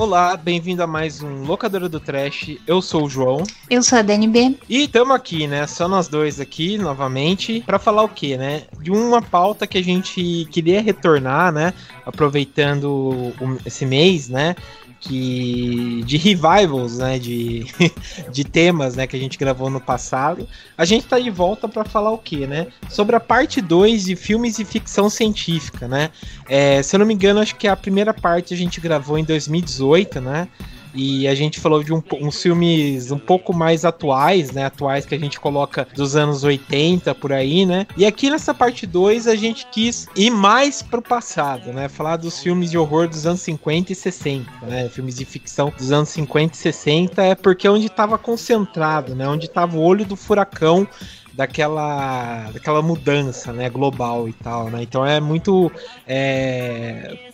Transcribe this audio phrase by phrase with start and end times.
[0.00, 2.56] Olá, bem-vindo a mais um Locadora do Trash.
[2.66, 3.42] Eu sou o João.
[3.68, 4.56] Eu sou a DNB.
[4.66, 5.66] E estamos aqui, né?
[5.66, 8.62] Só nós dois aqui, novamente, para falar o quê, né?
[8.80, 11.74] De uma pauta que a gente queria retornar, né?
[12.06, 13.34] Aproveitando
[13.66, 14.56] esse mês, né?
[15.00, 17.66] Que de revivals, né, de,
[18.30, 20.46] de temas, né, que a gente gravou no passado.
[20.76, 22.66] A gente tá de volta para falar o quê, né?
[22.88, 26.10] Sobre a parte 2 de filmes e ficção científica, né?
[26.48, 29.24] É, se eu não me engano, acho que a primeira parte a gente gravou em
[29.24, 30.48] 2018, né?
[30.94, 34.64] E a gente falou de um, uns filmes um pouco mais atuais, né?
[34.64, 37.86] Atuais que a gente coloca dos anos 80 por aí, né?
[37.96, 41.88] E aqui nessa parte 2 a gente quis ir mais pro passado, né?
[41.88, 44.88] Falar dos filmes de horror dos anos 50 e 60, né?
[44.88, 49.28] Filmes de ficção dos anos 50 e 60 é porque é onde estava concentrado, né?
[49.28, 50.88] Onde estava o olho do furacão
[51.32, 54.82] daquela, daquela mudança, né, global e tal, né?
[54.82, 55.70] Então é muito
[56.06, 57.30] é,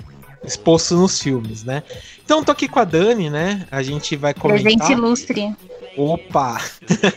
[0.46, 1.82] exposto nos filmes, né?
[2.24, 3.66] Então tô aqui com a Dani, né?
[3.70, 4.62] A gente vai comentar.
[4.62, 5.56] Presente ilustre.
[5.96, 6.60] Opa!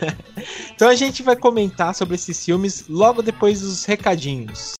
[0.73, 4.78] então a gente vai comentar sobre esses filmes logo depois dos recadinhos.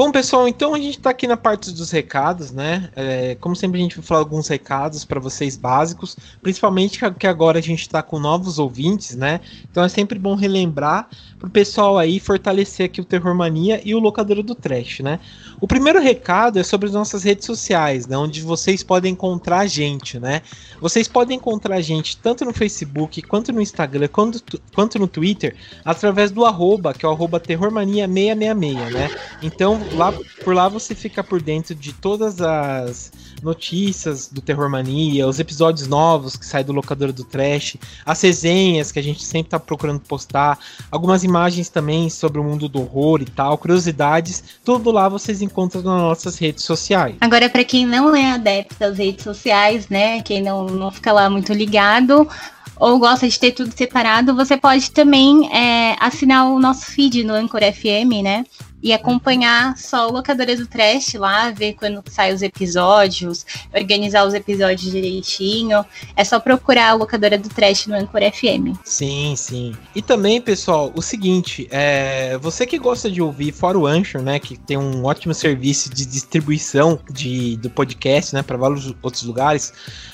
[0.00, 2.88] Bom, pessoal, então a gente está aqui na parte dos recados, né?
[2.96, 7.58] É, como sempre, a gente vai falar alguns recados para vocês básicos, principalmente que agora
[7.58, 9.40] a gente está com novos ouvintes, né?
[9.70, 11.06] Então é sempre bom relembrar
[11.38, 15.20] para o pessoal aí fortalecer aqui o Terror Mania e o Locadora do Trash, né?
[15.60, 18.16] O primeiro recado é sobre as nossas redes sociais, né?
[18.16, 20.40] Onde vocês podem encontrar a gente, né?
[20.80, 24.42] Vocês podem encontrar a gente tanto no Facebook, quanto no Instagram, quanto,
[24.74, 29.10] quanto no Twitter, através do arroba, que é o arroba Terrormania666, né?
[29.42, 30.12] Então, lá,
[30.44, 33.12] por lá você fica por dentro de todas as
[33.42, 38.92] notícias do Terror Mania, os episódios novos que saem do locador do Trash, as resenhas
[38.92, 40.58] que a gente sempre tá procurando postar,
[40.90, 45.82] algumas imagens também sobre o mundo do horror e tal, curiosidades, tudo lá vocês encontram
[45.82, 47.16] nas nossas redes sociais.
[47.20, 51.30] Agora, para quem não é adepto das redes sociais, né, quem não, não fica lá
[51.30, 52.28] muito ligado,
[52.76, 57.34] ou gosta de ter tudo separado, você pode também é, assinar o nosso feed no
[57.34, 58.44] Anchor FM, né?
[58.82, 64.34] E acompanhar só o Locadora do Trash lá, ver quando saem os episódios, organizar os
[64.34, 65.84] episódios direitinho.
[66.16, 68.78] É só procurar a Locadora do Trash no Anchor FM.
[68.84, 69.74] Sim, sim.
[69.94, 74.38] E também, pessoal, o seguinte, é, você que gosta de ouvir fora o Anchor, né,
[74.38, 79.72] que tem um ótimo serviço de distribuição de, do podcast, né, para vários outros lugares,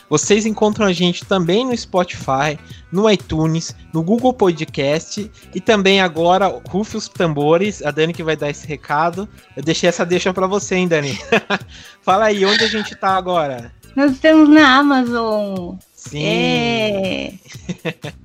[0.08, 2.58] vocês encontram a gente também no Spotify,
[2.96, 8.36] no iTunes, no Google Podcast e também agora, rufe os tambores, a Dani que vai
[8.36, 9.28] dar esse recado.
[9.54, 11.18] Eu deixei essa deixa para você, hein, Dani?
[12.00, 13.70] Fala aí, onde a gente tá agora?
[13.94, 15.76] Nós estamos na Amazon.
[15.94, 16.24] Sim.
[16.24, 17.32] É.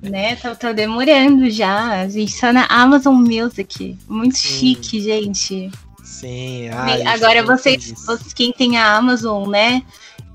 [0.00, 2.00] né, tá, demorando já.
[2.00, 3.98] A gente tá na Amazon Music.
[4.08, 4.48] Muito Sim.
[4.48, 5.70] chique, gente.
[6.02, 6.68] Sim.
[6.70, 9.82] Ah, Agora vocês, vocês, quem tem a Amazon, né?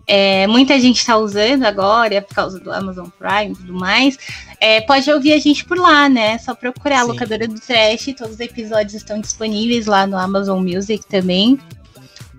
[0.07, 4.17] É, muita gente está usando agora por causa do Amazon Prime e tudo mais,
[4.59, 6.37] é, pode ouvir a gente por lá, né?
[6.37, 7.01] Só procurar Sim.
[7.01, 11.59] a locadora do Trash, todos os episódios estão disponíveis lá no Amazon Music também.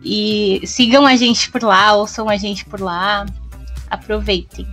[0.02, 3.26] E sigam a gente por lá, ouçam a gente por lá,
[3.90, 4.66] aproveitem.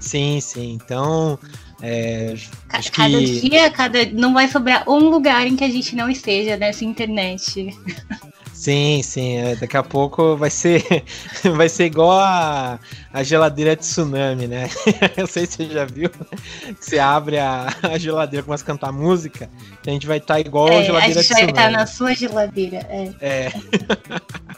[0.00, 0.78] Sim, sim.
[0.82, 1.38] Então,
[1.82, 2.34] é,
[2.70, 3.40] acho cada que...
[3.40, 7.68] dia, cada não vai sobrar um lugar em que a gente não esteja nessa internet.
[8.58, 9.36] Sim, sim.
[9.36, 10.82] É, daqui a pouco vai ser,
[11.56, 12.80] vai ser igual a,
[13.12, 14.68] a geladeira de tsunami, né?
[15.16, 16.10] Eu sei se você já viu.
[16.10, 19.48] Que você abre a, a geladeira, começa a cantar música,
[19.86, 21.42] a gente vai estar tá igual é, a geladeira de tsunami.
[21.42, 23.14] A gente vai estar tá na sua geladeira, é.
[23.20, 23.52] É.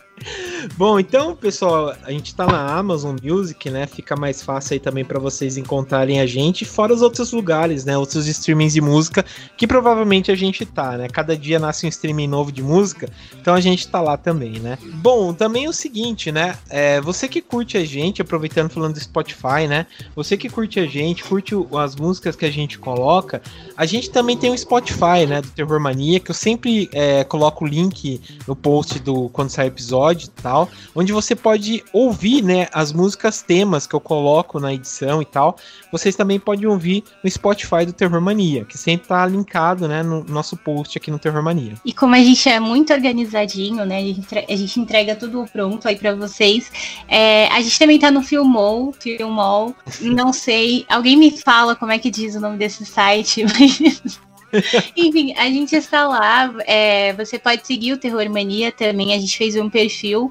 [0.77, 3.87] Bom, então, pessoal, a gente tá na Amazon Music, né?
[3.87, 7.97] Fica mais fácil aí também para vocês encontrarem a gente, fora os outros lugares, né?
[7.97, 9.25] Outros streamings de música
[9.57, 11.09] que provavelmente a gente tá, né?
[11.09, 13.09] Cada dia nasce um streaming novo de música,
[13.41, 14.79] então a gente tá lá também, né?
[14.95, 16.57] Bom, também o seguinte, né?
[16.69, 19.87] É, você que curte a gente, aproveitando falando do Spotify, né?
[20.15, 23.43] Você que curte a gente, curte as músicas que a gente coloca,
[23.77, 25.41] a gente também tem o Spotify, né?
[25.41, 29.69] Do Terror Mania, que eu sempre é, coloco o link no post do quando sai
[29.69, 29.73] o
[30.11, 34.73] episódio e tal onde você pode ouvir, né, as músicas temas que eu coloco na
[34.73, 35.57] edição e tal.
[35.91, 40.25] Vocês também podem ouvir no Spotify do Terror Mania, que sempre tá linkado, né, no
[40.25, 41.75] nosso post aqui no Terror Mania.
[41.85, 46.15] E como a gente é muito organizadinho, né, a gente entrega tudo pronto aí para
[46.15, 46.71] vocês.
[47.09, 51.99] É, a gente também tá no Filmou, Filmol, não sei, alguém me fala como é
[51.99, 54.21] que diz o nome desse site, mas
[54.97, 56.53] Enfim, a gente está lá.
[56.67, 59.15] É, você pode seguir o Terror Mania também.
[59.15, 60.31] A gente fez um perfil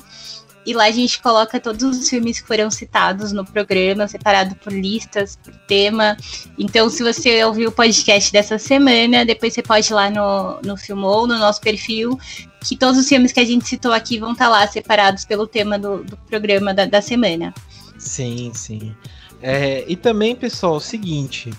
[0.65, 4.71] e lá a gente coloca todos os filmes que foram citados no programa, separado por
[4.71, 6.17] listas, por tema.
[6.57, 10.77] Então, se você ouviu o podcast dessa semana, depois você pode ir lá no, no
[10.77, 12.19] Filmou, no nosso perfil,
[12.63, 15.47] que todos os filmes que a gente citou aqui vão estar tá lá separados pelo
[15.47, 17.53] tema do, do programa da, da semana.
[17.97, 18.95] Sim, sim.
[19.41, 21.51] É, e também, pessoal, é o seguinte.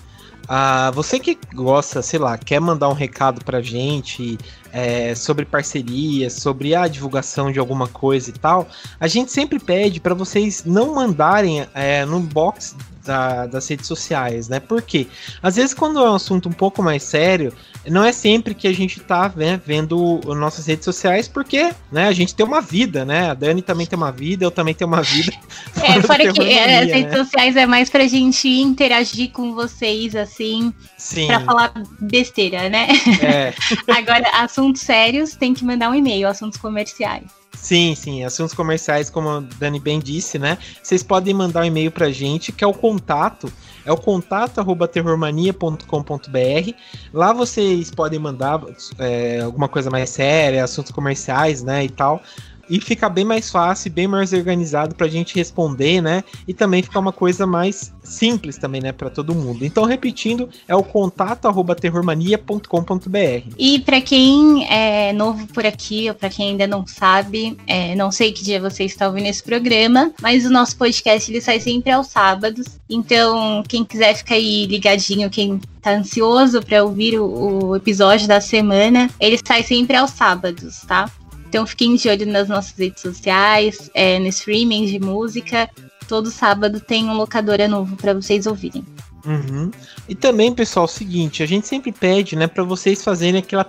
[0.53, 4.37] Ah, você que gosta, sei lá, quer mandar um recado pra gente
[4.73, 8.67] é, sobre parcerias, sobre a divulgação de alguma coisa e tal,
[8.99, 12.75] a gente sempre pede para vocês não mandarem é, no box
[13.05, 14.59] da, das redes sociais, né?
[14.59, 15.07] Porque
[15.41, 17.53] às vezes quando é um assunto um pouco mais sério,
[17.87, 22.11] não é sempre que a gente tá né, vendo nossas redes sociais, porque né, a
[22.11, 23.31] gente tem uma vida, né?
[23.31, 25.31] A Dani também tem uma vida, eu também tenho uma vida.
[25.81, 27.17] É, fora que é, as redes né?
[27.17, 31.27] sociais é mais pra gente interagir com vocês, assim, Sim.
[31.27, 32.87] pra falar besteira, né?
[33.21, 33.53] É.
[33.91, 37.40] Agora, assuntos sérios tem que mandar um e-mail, assuntos comerciais.
[37.53, 40.57] Sim, sim, assuntos comerciais, como a Dani bem disse, né?
[40.81, 43.51] Vocês podem mandar um e-mail pra gente, que é o contato,
[43.85, 46.71] é o contato arroba terrormania.com.br.
[47.13, 48.61] Lá vocês podem mandar
[48.97, 52.21] é, alguma coisa mais séria, assuntos comerciais, né, e tal
[52.69, 56.23] e fica bem mais fácil, bem mais organizado para a gente responder, né?
[56.47, 59.65] E também ficar uma coisa mais simples também, né, para todo mundo.
[59.65, 63.55] Então, repetindo, é o contato@terrormania.com.br.
[63.57, 68.11] E para quem é novo por aqui ou para quem ainda não sabe, é, não
[68.11, 71.91] sei que dia você está ouvindo esse programa, mas o nosso podcast ele sai sempre
[71.91, 72.79] aos sábados.
[72.89, 78.39] Então, quem quiser ficar aí ligadinho, quem tá ansioso para ouvir o, o, episódio da
[78.39, 81.09] semana, ele sai sempre aos sábados, tá?
[81.51, 85.69] Então fiquem de olho nas nossas redes sociais, é, no streaming de música.
[86.07, 88.85] Todo sábado tem um locadora novo para vocês ouvirem.
[89.25, 89.69] Uhum.
[90.07, 93.65] E também, pessoal, é o seguinte, a gente sempre pede, né, para vocês fazerem aquela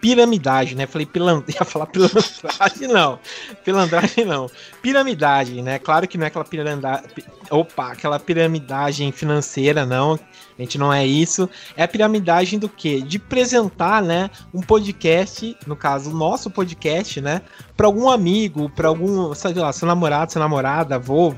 [0.00, 0.86] piramidagem, né?
[0.86, 3.18] Falei pilam, ia falar pilandragem não,
[3.62, 4.50] pilandragem não,
[4.80, 5.78] piramidagem, né?
[5.78, 7.04] Claro que não é aquela piramidagem,
[7.50, 10.18] opa, aquela piramidagem financeira, não.
[10.58, 11.48] A gente não é isso.
[11.76, 13.00] É a piramidagem do quê?
[13.00, 17.42] De apresentar, né, um podcast, no caso, o nosso podcast, né,
[17.76, 21.32] para algum amigo, para algum, sei lá, seu namorado, sua namorada, avô,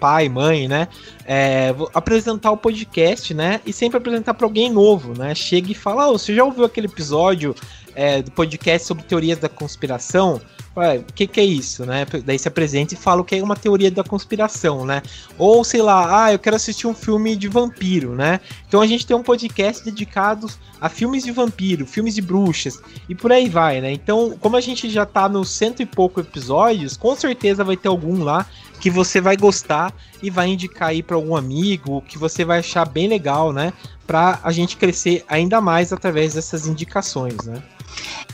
[0.00, 0.88] pai, mãe, né?
[1.26, 3.60] É, apresentar o podcast, né?
[3.66, 5.34] E sempre apresentar para alguém novo, né?
[5.34, 7.54] Chega e fala: oh, você já ouviu aquele episódio
[7.94, 10.40] é, do podcast sobre teorias da conspiração?
[10.74, 12.06] o que, que é isso, né?
[12.24, 15.02] Daí se apresenta e fala o que é uma teoria da conspiração, né?
[15.36, 18.40] Ou sei lá, ah, eu quero assistir um filme de vampiro, né?
[18.66, 20.46] Então a gente tem um podcast dedicado
[20.80, 23.92] a filmes de vampiro, filmes de bruxas e por aí vai, né?
[23.92, 27.88] Então, como a gente já tá nos cento e pouco episódios, com certeza vai ter
[27.88, 28.46] algum lá
[28.80, 32.84] que você vai gostar e vai indicar aí para algum amigo, que você vai achar
[32.88, 33.72] bem legal, né?
[34.06, 37.62] Para a gente crescer ainda mais através dessas indicações, né?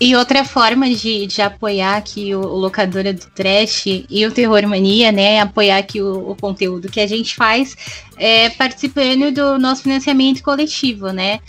[0.01, 4.67] E outra forma de, de apoiar aqui o, o Locadora do Trash e o Terror
[4.69, 5.41] Mania, né?
[5.41, 7.77] Apoiar aqui o, o, conteúdo que a gente faz
[8.17, 11.41] é participando do nosso financiamento coletivo, né?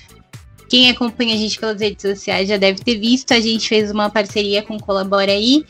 [0.68, 4.10] Quem acompanha a gente pelas redes sociais já deve ter visto, a gente fez uma
[4.10, 5.66] parceria com o Colabora aí,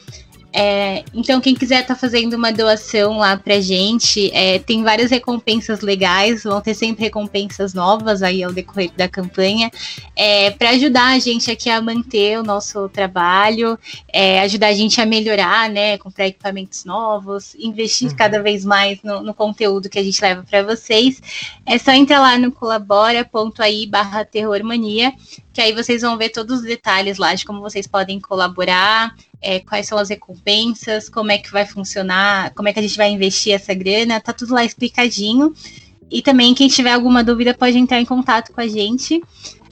[0.52, 5.12] é, então, quem quiser estar tá fazendo uma doação lá pra gente, é, tem várias
[5.12, 9.70] recompensas legais, vão ter sempre recompensas novas aí ao decorrer da campanha,
[10.16, 13.78] é, para ajudar a gente aqui a manter o nosso trabalho,
[14.12, 18.16] é, ajudar a gente a melhorar, né, comprar equipamentos novos, investir uhum.
[18.16, 21.22] cada vez mais no, no, conteúdo que a gente leva para vocês.
[21.66, 25.14] É só entrar lá no colabora.ai barra terrormania,
[25.60, 29.60] que aí vocês vão ver todos os detalhes lá de como vocês podem colaborar, é,
[29.60, 33.12] quais são as recompensas, como é que vai funcionar, como é que a gente vai
[33.12, 35.54] investir essa grana, tá tudo lá explicadinho.
[36.10, 39.22] E também, quem tiver alguma dúvida, pode entrar em contato com a gente.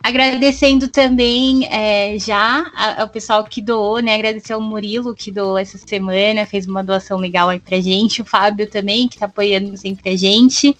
[0.04, 4.14] Agradecendo também é, já ao pessoal que doou, né?
[4.14, 8.26] Agradecer ao Murilo que doou essa semana, fez uma doação legal aí pra gente, o
[8.26, 10.76] Fábio também, que tá apoiando sempre a gente.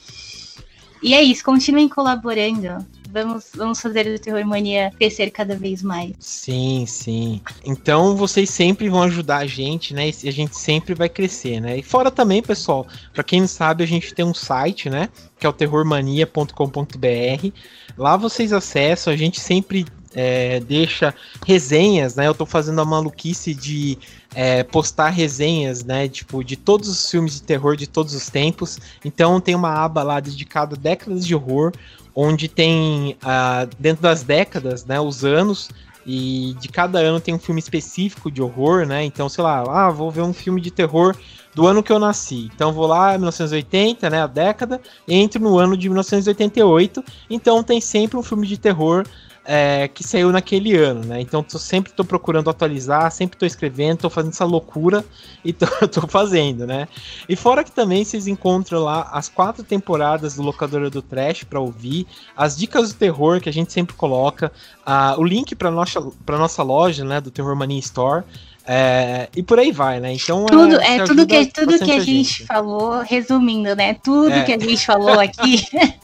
[1.02, 2.86] E é isso, continuem colaborando.
[3.24, 6.14] Vamos, vamos fazer o Terror Mania crescer cada vez mais.
[6.20, 7.42] Sim, sim.
[7.66, 10.10] Então vocês sempre vão ajudar a gente, né?
[10.24, 11.80] E a gente sempre vai crescer, né?
[11.80, 15.10] E fora também, pessoal, para quem não sabe, a gente tem um site, né?
[15.40, 17.52] Que é o terrormania.com.br.
[17.98, 21.14] Lá vocês acessam, a gente sempre é, deixa
[21.46, 22.28] resenhas, né?
[22.28, 23.98] Eu tô fazendo a maluquice de
[24.36, 26.08] é, postar resenhas, né?
[26.08, 28.80] Tipo, de todos os filmes de terror de todos os tempos.
[29.04, 31.72] Então tem uma aba lá dedicada a décadas de horror,
[32.16, 35.70] onde tem uh, dentro das décadas, né, os anos
[36.08, 39.04] e de cada ano tem um filme específico de horror, né?
[39.04, 41.14] Então, sei lá, ah, vou ver um filme de terror
[41.54, 42.50] do ano que eu nasci.
[42.56, 47.04] Então vou lá 1980, né, a década, entro no ano de 1988.
[47.30, 49.06] Então tem sempre um filme de terror
[49.50, 51.22] é, que saiu naquele ano, né?
[51.22, 55.06] Então tô, sempre tô procurando atualizar, sempre tô escrevendo, tô fazendo essa loucura
[55.44, 55.66] e tô
[56.10, 56.86] fazendo, né?
[57.30, 61.62] E fora que também vocês encontram lá as quatro temporadas do Locadora do Trash para
[61.62, 64.52] ouvir, as dicas do terror que a gente sempre coloca,
[64.86, 68.26] uh, o link para nossa, pra nossa loja, né, do Terror Mania Store.
[68.70, 70.12] É, e por aí vai, né?
[70.12, 73.94] Então tudo é, é tudo que tudo que a gente, gente, falou, resumindo, né?
[73.94, 74.44] Tudo é.
[74.44, 75.66] que a gente falou aqui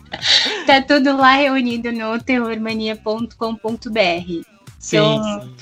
[0.65, 3.38] tá tudo lá reunido no terrormania.com.br.
[4.86, 5.55] Então, sim.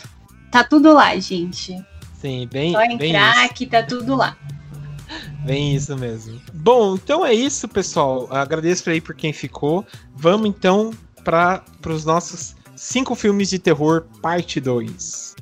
[0.52, 1.84] tá tudo lá, gente.
[2.20, 2.74] Sim, bem.
[2.74, 4.38] Só entrar bem que tá tudo lá.
[5.44, 6.40] Bem isso mesmo.
[6.54, 8.28] Bom, então é isso, pessoal.
[8.32, 9.86] Agradeço aí por quem ficou.
[10.16, 10.92] Vamos então
[11.24, 15.36] para os nossos cinco filmes de terror, parte 2.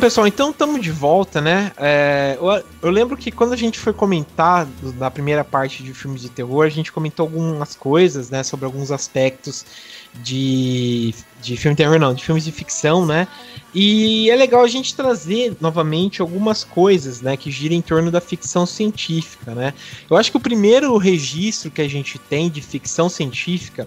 [0.00, 1.72] Pessoal, então estamos de volta, né?
[1.76, 4.66] É, eu, eu, lembro que quando a gente foi comentar
[4.98, 8.42] na primeira parte de filmes de terror, a gente comentou algumas coisas, né?
[8.42, 9.66] Sobre alguns aspectos
[10.14, 13.28] de, de filme de terror, não, de filmes de ficção, né?
[13.74, 17.36] E é legal a gente trazer novamente algumas coisas, né?
[17.36, 19.74] Que giram em torno da ficção científica, né?
[20.08, 23.86] Eu acho que o primeiro registro que a gente tem de ficção científica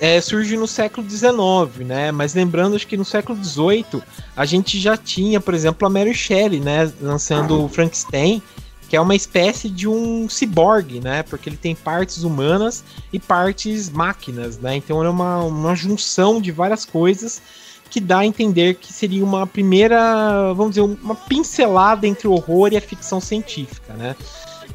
[0.00, 2.12] é, surge no século XIX, né?
[2.12, 4.02] Mas lembrando, acho que no século XVIII
[4.36, 6.90] a gente já tinha, por exemplo, a Mary Shelley, né?
[7.00, 8.42] Lançando o Frankenstein,
[8.88, 11.22] que é uma espécie de um ciborgue, né?
[11.22, 14.76] Porque ele tem partes humanas e partes máquinas, né?
[14.76, 17.42] Então é uma, uma junção de várias coisas
[17.90, 22.72] que dá a entender que seria uma primeira, vamos dizer, uma pincelada entre o horror
[22.72, 24.14] e a ficção científica, né?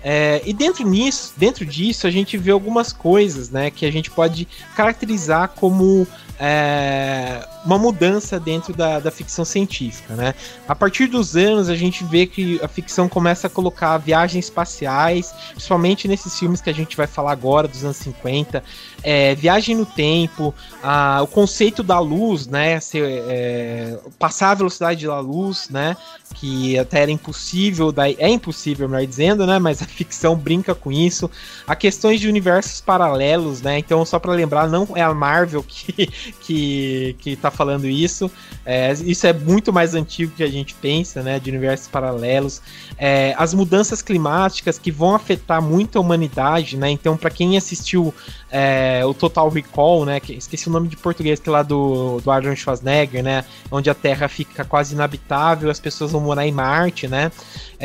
[0.03, 4.11] É, e dentro nisso, dentro disso, a gente vê algumas coisas, né, que a gente
[4.11, 6.05] pode caracterizar como
[6.39, 10.33] é, uma mudança dentro da, da ficção científica, né?
[10.67, 15.33] A partir dos anos a gente vê que a ficção começa a colocar viagens espaciais,
[15.51, 18.63] principalmente nesses filmes que a gente vai falar agora dos anos 50,
[19.03, 22.79] é, viagem no tempo, a, o conceito da luz, né?
[22.79, 25.95] Ser, é, passar a velocidade da luz, né?
[26.35, 29.59] Que até era impossível, daí, é impossível, melhor dizendo, né?
[29.59, 31.29] Mas a ficção brinca com isso.
[31.67, 33.77] A questões de universos paralelos, né?
[33.77, 36.09] Então, só para lembrar, não é a Marvel que,
[36.41, 38.29] que, que tá falando isso.
[38.65, 41.39] É, isso é muito mais antigo que a gente pensa, né?
[41.39, 42.61] De universos paralelos.
[42.97, 46.89] É, as mudanças climáticas que vão afetar muito a humanidade, né?
[46.89, 48.13] Então, para quem assistiu
[48.49, 50.19] é, o Total Recall, né?
[50.19, 53.43] Que, esqueci o nome de português que é lá do, do Arnold Schwarzenegger, né?
[53.71, 57.31] Onde a Terra fica quase inabitável, as pessoas vão morar em Marte, né?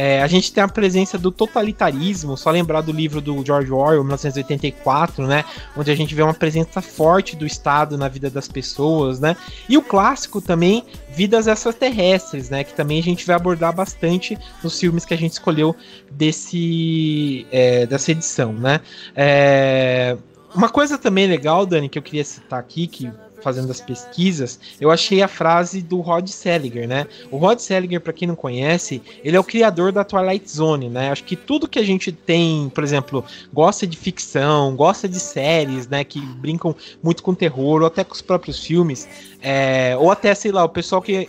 [0.01, 4.05] É, a gente tem a presença do totalitarismo, só lembrar do livro do George Orwell,
[4.05, 5.45] 1984, né?
[5.77, 9.37] Onde a gente vê uma presença forte do Estado na vida das pessoas, né?
[9.69, 12.63] E o clássico também, vidas extraterrestres, né?
[12.63, 15.75] Que também a gente vai abordar bastante nos filmes que a gente escolheu
[16.09, 18.81] desse, é, dessa edição, né?
[19.17, 20.17] É,
[20.55, 23.11] uma coisa também legal, Dani, que eu queria citar aqui, que
[23.43, 27.07] fazendo as pesquisas, eu achei a frase do Rod Seliger, né?
[27.31, 31.11] O Rod Seliger, para quem não conhece, ele é o criador da Twilight Zone, né?
[31.11, 35.89] Acho que tudo que a gente tem, por exemplo, gosta de ficção, gosta de séries,
[35.89, 39.09] né, que brincam muito com terror, ou até com os próprios filmes,
[39.41, 41.29] é, ou até, sei lá, o pessoal que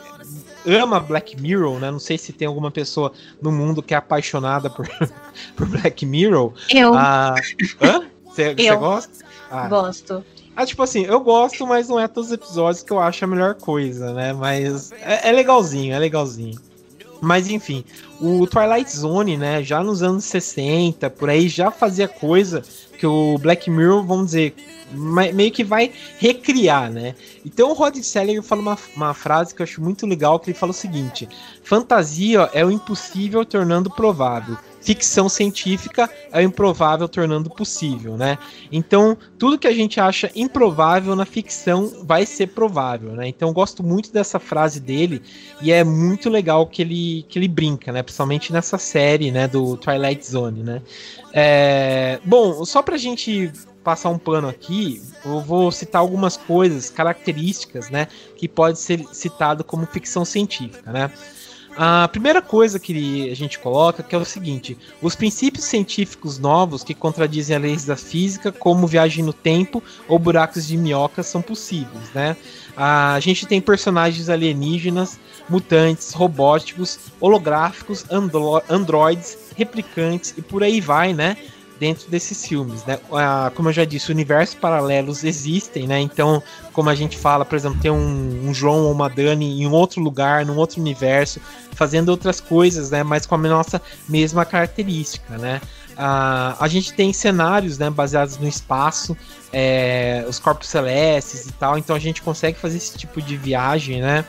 [0.66, 1.92] ama Black Mirror, né?
[1.92, 3.12] Não sei se tem alguma pessoa
[3.42, 4.88] no mundo que é apaixonada por,
[5.56, 6.54] por Black Mirror.
[6.70, 6.94] Eu.
[6.96, 7.36] Ah,
[7.82, 8.04] hã?
[8.26, 9.26] Você gosta?
[9.50, 9.68] Ah.
[9.68, 10.24] Gosto.
[10.60, 13.28] Ah, tipo assim, eu gosto, mas não é todos os episódios que eu acho a
[13.30, 14.34] melhor coisa, né?
[14.34, 16.60] Mas é, é legalzinho, é legalzinho.
[17.22, 17.86] Mas enfim,
[18.20, 22.62] o Twilight Zone, né, já nos anos 60, por aí, já fazia coisa
[23.00, 24.54] que o Black Mirror, vamos dizer,
[25.34, 27.16] meio que vai recriar, né?
[27.46, 30.58] Então o Rod Serling fala uma, uma frase que eu acho muito legal, que ele
[30.58, 31.28] fala o seguinte:
[31.64, 38.38] fantasia é o impossível tornando provável ficção científica é o improvável tornando possível, né?
[38.72, 43.28] Então, tudo que a gente acha improvável na ficção vai ser provável, né?
[43.28, 45.22] Então, eu gosto muito dessa frase dele
[45.62, 48.02] e é muito legal que ele, que ele brinca, né?
[48.02, 50.82] Principalmente nessa série, né, do Twilight Zone, né?
[51.34, 52.20] É...
[52.26, 53.52] Bom, só pra gente
[53.84, 59.64] passar um pano aqui, eu vou citar algumas coisas, características, né, que pode ser citado
[59.64, 61.12] como ficção científica, né?
[61.82, 66.84] A primeira coisa que a gente coloca que é o seguinte: os princípios científicos novos
[66.84, 71.42] que contradizem as leis da física, como viagem no tempo ou buracos de minhoca, são
[71.42, 72.36] possíveis, né?
[72.76, 75.20] A gente tem personagens alienígenas,
[75.50, 81.36] mutantes, robóticos, holográficos, andro androides, replicantes e por aí vai, né?
[81.80, 83.00] dentro desses filmes, né?
[83.12, 86.00] Ah, como eu já disse, universos paralelos existem, né?
[86.00, 89.68] Então, como a gente fala, por exemplo, tem um, um João ou uma Dani em
[89.68, 91.40] outro lugar, num outro universo,
[91.72, 93.02] fazendo outras coisas, né?
[93.02, 95.62] Mas com a nossa mesma característica, né?
[95.92, 99.18] Uh, a gente tem cenários né, baseados no espaço,
[99.52, 104.00] é, os corpos celestes e tal, então a gente consegue fazer esse tipo de viagem,
[104.02, 104.24] né?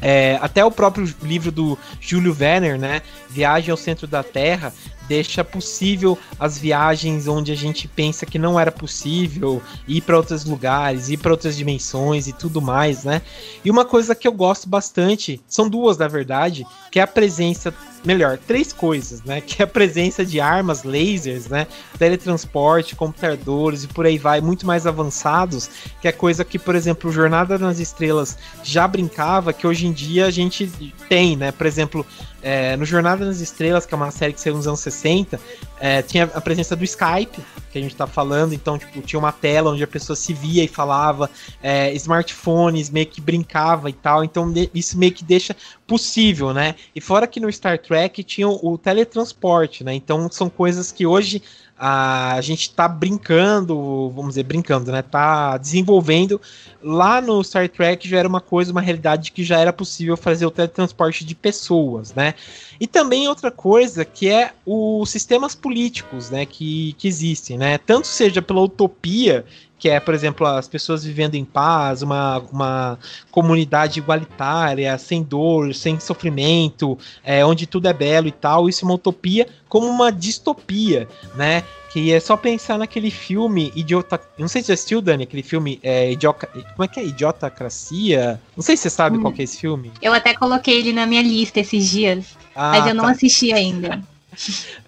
[0.00, 3.02] É, até o próprio livro do Júlio Werner, né?
[3.30, 4.72] Viagem ao Centro da Terra,
[5.08, 10.44] deixa possível as viagens onde a gente pensa que não era possível, ir para outros
[10.44, 13.22] lugares, ir para outras dimensões e tudo mais, né?
[13.64, 17.72] E uma coisa que eu gosto bastante, são duas na verdade, que é a presença
[18.04, 19.40] melhor, três coisas, né?
[19.40, 21.66] Que é a presença de armas, lasers, né?
[21.98, 25.68] Teletransporte, computadores e por aí vai, muito mais avançados,
[26.00, 30.26] que é coisa que, por exemplo, Jornada nas Estrelas já brincava, que hoje em dia
[30.26, 30.70] a gente
[31.08, 31.52] tem, né?
[31.52, 32.06] Por exemplo,
[32.42, 35.40] é, no Jornada nas Estrelas, que é uma série que saiu nos anos 60,
[35.80, 37.40] é, tinha a presença do Skype,
[37.72, 40.62] que a gente tá falando, então, tipo, tinha uma tela onde a pessoa se via
[40.62, 41.28] e falava,
[41.62, 46.74] é, smartphones meio que brincava e tal, então isso meio que deixa possível, né?
[46.94, 49.94] E fora que no Star Trek tinha o, teletransporte, né?
[49.94, 51.42] Então são coisas que hoje
[51.78, 55.02] a gente tá brincando, vamos dizer, brincando, né?
[55.02, 56.40] Tá desenvolvendo.
[56.82, 60.46] Lá no Star Trek já era uma coisa, uma realidade que já era possível fazer
[60.46, 62.34] o teletransporte de pessoas, né?
[62.80, 67.78] E também outra coisa que é os sistemas políticos, né, que, que existem, né?
[67.78, 69.44] Tanto seja pela utopia
[69.86, 72.98] que é, por exemplo, as pessoas vivendo em paz, uma, uma
[73.30, 78.68] comunidade igualitária, sem dor, sem sofrimento, é, onde tudo é belo e tal.
[78.68, 81.62] Isso é uma utopia como uma distopia, né?
[81.92, 84.20] Que é só pensar naquele filme Idiota.
[84.36, 86.48] Não sei se você assistiu, Dani, aquele filme é, Idiota...
[86.48, 87.04] Como é que é?
[87.04, 88.40] Idiotacracia?
[88.56, 89.22] Não sei se você sabe hum.
[89.22, 89.92] qual é esse filme.
[90.02, 93.12] Eu até coloquei ele na minha lista esses dias, ah, mas eu não tá.
[93.12, 94.02] assisti ainda.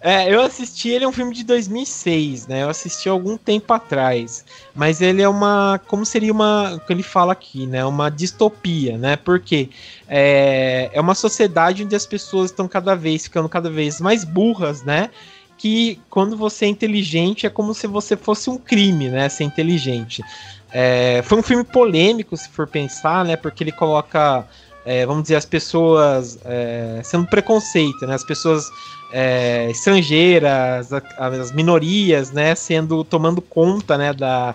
[0.00, 2.62] É, eu assisti, ele é um filme de 2006, né?
[2.62, 4.44] Eu assisti algum tempo atrás.
[4.74, 5.80] Mas ele é uma.
[5.86, 6.74] Como seria uma.
[6.74, 7.84] O que ele fala aqui, né?
[7.84, 9.16] Uma distopia, né?
[9.16, 9.70] Porque
[10.06, 14.82] é, é uma sociedade onde as pessoas estão cada vez ficando cada vez mais burras,
[14.82, 15.10] né?
[15.56, 19.28] Que quando você é inteligente é como se você fosse um crime, né?
[19.28, 20.22] Ser inteligente.
[20.70, 23.36] É, foi um filme polêmico, se for pensar, né?
[23.36, 24.46] Porque ele coloca.
[24.90, 28.14] É, vamos dizer, as pessoas é, sendo preconceito, né?
[28.14, 28.70] As pessoas
[29.12, 34.54] é, estrangeiras, as minorias, né, sendo tomando conta, né, da,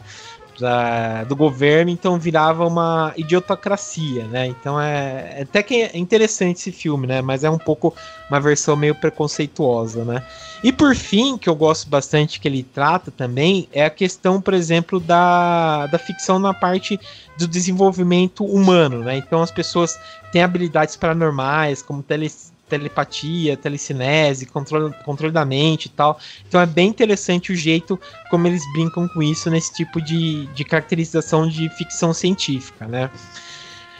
[0.59, 4.47] da, do governo, então virava uma idiotocracia, né?
[4.47, 7.21] Então é, é, até que é interessante esse filme, né?
[7.21, 7.93] Mas é um pouco
[8.29, 10.23] uma versão meio preconceituosa, né?
[10.63, 14.53] E por fim, que eu gosto bastante que ele trata também, é a questão, por
[14.53, 16.99] exemplo, da, da ficção na parte
[17.37, 19.17] do desenvolvimento humano, né?
[19.17, 19.99] Então as pessoas
[20.31, 22.31] têm habilidades paranormais, como tele,
[22.73, 26.19] telepatia, telecinese, controle, controle da mente e tal.
[26.47, 27.99] Então é bem interessante o jeito
[28.31, 33.11] como eles brincam com isso nesse tipo de, de caracterização de ficção científica, né?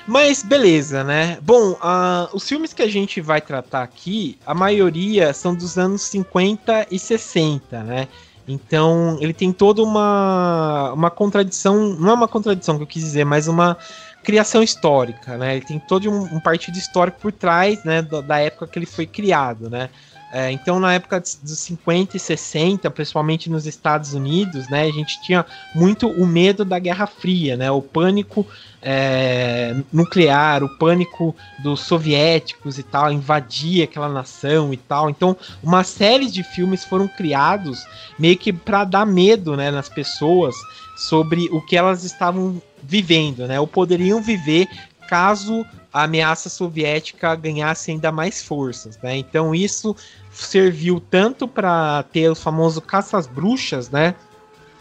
[0.08, 1.38] Mas beleza, né?
[1.42, 6.02] Bom, uh, os filmes que a gente vai tratar aqui, a maioria são dos anos
[6.02, 8.08] 50 e 60, né?
[8.46, 13.24] Então ele tem toda uma, uma contradição, não é uma contradição que eu quis dizer,
[13.24, 13.78] mas uma
[14.24, 15.58] criação histórica, né?
[15.58, 18.86] Ele tem todo um, um partido histórico por trás, né, da, da época que ele
[18.86, 19.90] foi criado, né?
[20.36, 25.22] É, então, na época dos 50 e 60, principalmente nos Estados Unidos, né, a gente
[25.22, 28.44] tinha muito o medo da Guerra Fria, né, o pânico
[28.82, 35.08] é, nuclear, o pânico dos soviéticos e tal, invadir aquela nação e tal.
[35.08, 37.86] Então, uma série de filmes foram criados
[38.18, 40.56] meio que para dar medo né, nas pessoas
[40.98, 44.68] sobre o que elas estavam vivendo, né, ou poderiam viver
[45.08, 49.16] caso a ameaça soviética ganhasse ainda mais forças, né?
[49.16, 49.96] Então isso
[50.32, 54.16] serviu tanto para ter os famosos caças bruxas, né?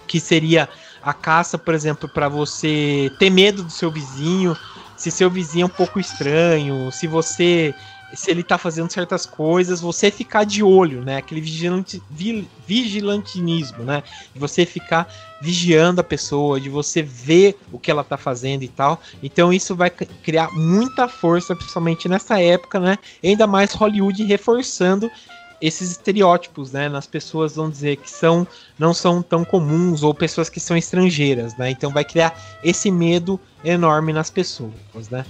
[0.07, 0.69] Que seria
[1.03, 4.57] a caça, por exemplo, para você ter medo do seu vizinho,
[4.97, 7.75] se seu vizinho é um pouco estranho, se você
[8.15, 11.17] se ele tá fazendo certas coisas, você ficar de olho, né?
[11.17, 14.03] Aquele vigilante, vi, vigilantinismo, né?
[14.33, 15.09] De você ficar
[15.41, 19.01] vigiando a pessoa, de você ver o que ela tá fazendo e tal.
[19.23, 22.99] Então isso vai criar muita força, principalmente nessa época, né?
[23.23, 25.11] E ainda mais Hollywood reforçando
[25.61, 28.45] esses estereótipos, né, nas pessoas vão dizer que são
[28.77, 31.71] não são tão comuns ou pessoas que são estrangeiras, né?
[31.71, 35.25] Então vai criar esse medo enorme nas pessoas, né?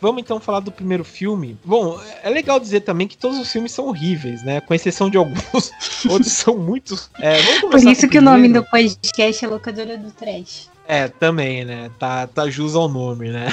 [0.00, 1.58] Vamos então falar do primeiro filme.
[1.62, 4.62] Bom, é legal dizer também que todos os filmes são horríveis, né?
[4.62, 5.70] Com exceção de alguns,
[6.08, 7.10] outros são muitos.
[7.18, 10.70] É, Por isso que o nome do podcast é Locadora do Trash.
[10.88, 11.90] É, também, né?
[11.98, 13.52] Tá, tá jus ao nome, né?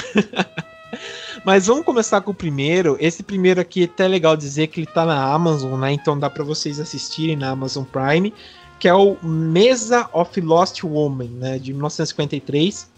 [1.44, 2.96] Mas vamos começar com o primeiro.
[2.98, 5.92] Esse primeiro aqui é até legal dizer que ele tá na Amazon, né?
[5.92, 8.32] Então dá para vocês assistirem na Amazon Prime,
[8.78, 11.58] que é o Mesa of Lost Woman, né?
[11.58, 12.90] De 1953.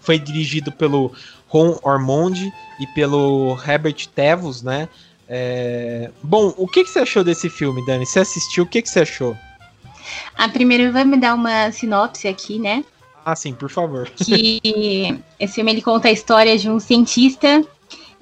[0.00, 1.12] Foi dirigido pelo
[1.48, 4.88] Ron Ormond e pelo Herbert Tevos, né?
[5.28, 6.10] É...
[6.22, 8.04] Bom, o que, que você achou desse filme, Dani?
[8.04, 8.64] Você assistiu?
[8.64, 9.36] O que, que você achou?
[10.36, 12.84] A primeira vai me dar uma sinopse aqui, né?
[13.24, 14.10] Ah, sim, por favor.
[14.16, 17.64] Que esse filme ele conta a história de um cientista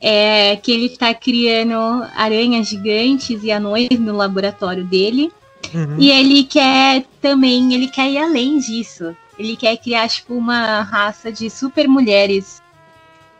[0.00, 1.74] é, que ele está criando
[2.14, 5.30] aranhas gigantes e anões no laboratório dele.
[5.74, 5.96] Uhum.
[5.98, 9.16] E ele quer também, ele quer ir além disso.
[9.38, 12.62] Ele quer criar tipo uma raça de super mulheres.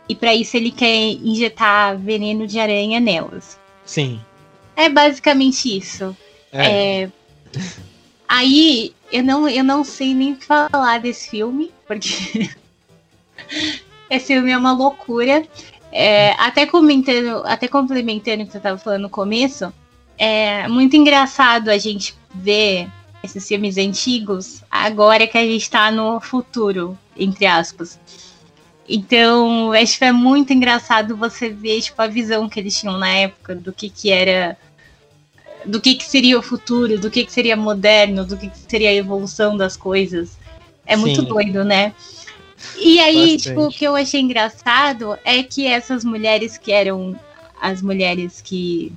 [0.09, 3.59] E para isso ele quer injetar veneno de aranha nelas.
[3.85, 4.19] Sim.
[4.75, 6.15] É basicamente isso.
[6.51, 7.03] É.
[7.03, 7.11] é...
[8.27, 12.49] Aí eu não, eu não sei nem falar desse filme, porque
[14.09, 15.45] esse filme é uma loucura.
[15.91, 19.73] É, até comentando, até complementando o que você estava falando no começo,
[20.17, 22.89] é muito engraçado a gente ver
[23.23, 27.99] esses filmes antigos agora que a gente está no futuro, entre aspas.
[28.87, 33.09] Então, acho que é muito engraçado você ver tipo, a visão que eles tinham na
[33.09, 34.57] época do que, que era
[35.65, 38.89] do que, que seria o futuro, do que, que seria moderno, do que, que seria
[38.89, 40.37] a evolução das coisas.
[40.85, 41.01] É Sim.
[41.01, 41.93] muito doido, né?
[42.77, 43.43] E aí, Bastante.
[43.43, 47.17] tipo, o que eu achei engraçado é que essas mulheres que eram
[47.61, 48.91] as mulheres que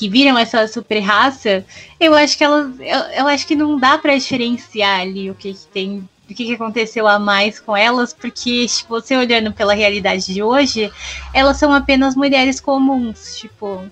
[0.00, 1.62] que viram essa super raça,
[2.00, 5.52] eu acho que elas, eu, eu acho que não dá para diferenciar ali o que,
[5.52, 9.74] que tem, o que, que aconteceu a mais com elas, porque tipo, você olhando pela
[9.74, 10.90] realidade de hoje,
[11.34, 13.84] elas são apenas mulheres comuns, tipo,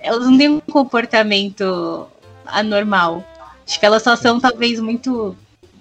[0.00, 2.08] elas não têm um comportamento
[2.44, 3.24] anormal.
[3.64, 5.36] Que elas só são talvez muito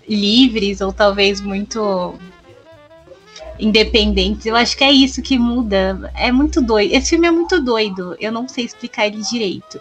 [0.08, 2.14] livres ou talvez muito
[3.60, 4.46] independentes.
[4.46, 6.12] Eu acho que é isso que muda.
[6.16, 6.94] É muito doido.
[6.94, 8.16] Esse filme é muito doido.
[8.20, 9.80] Eu não sei explicar ele direito.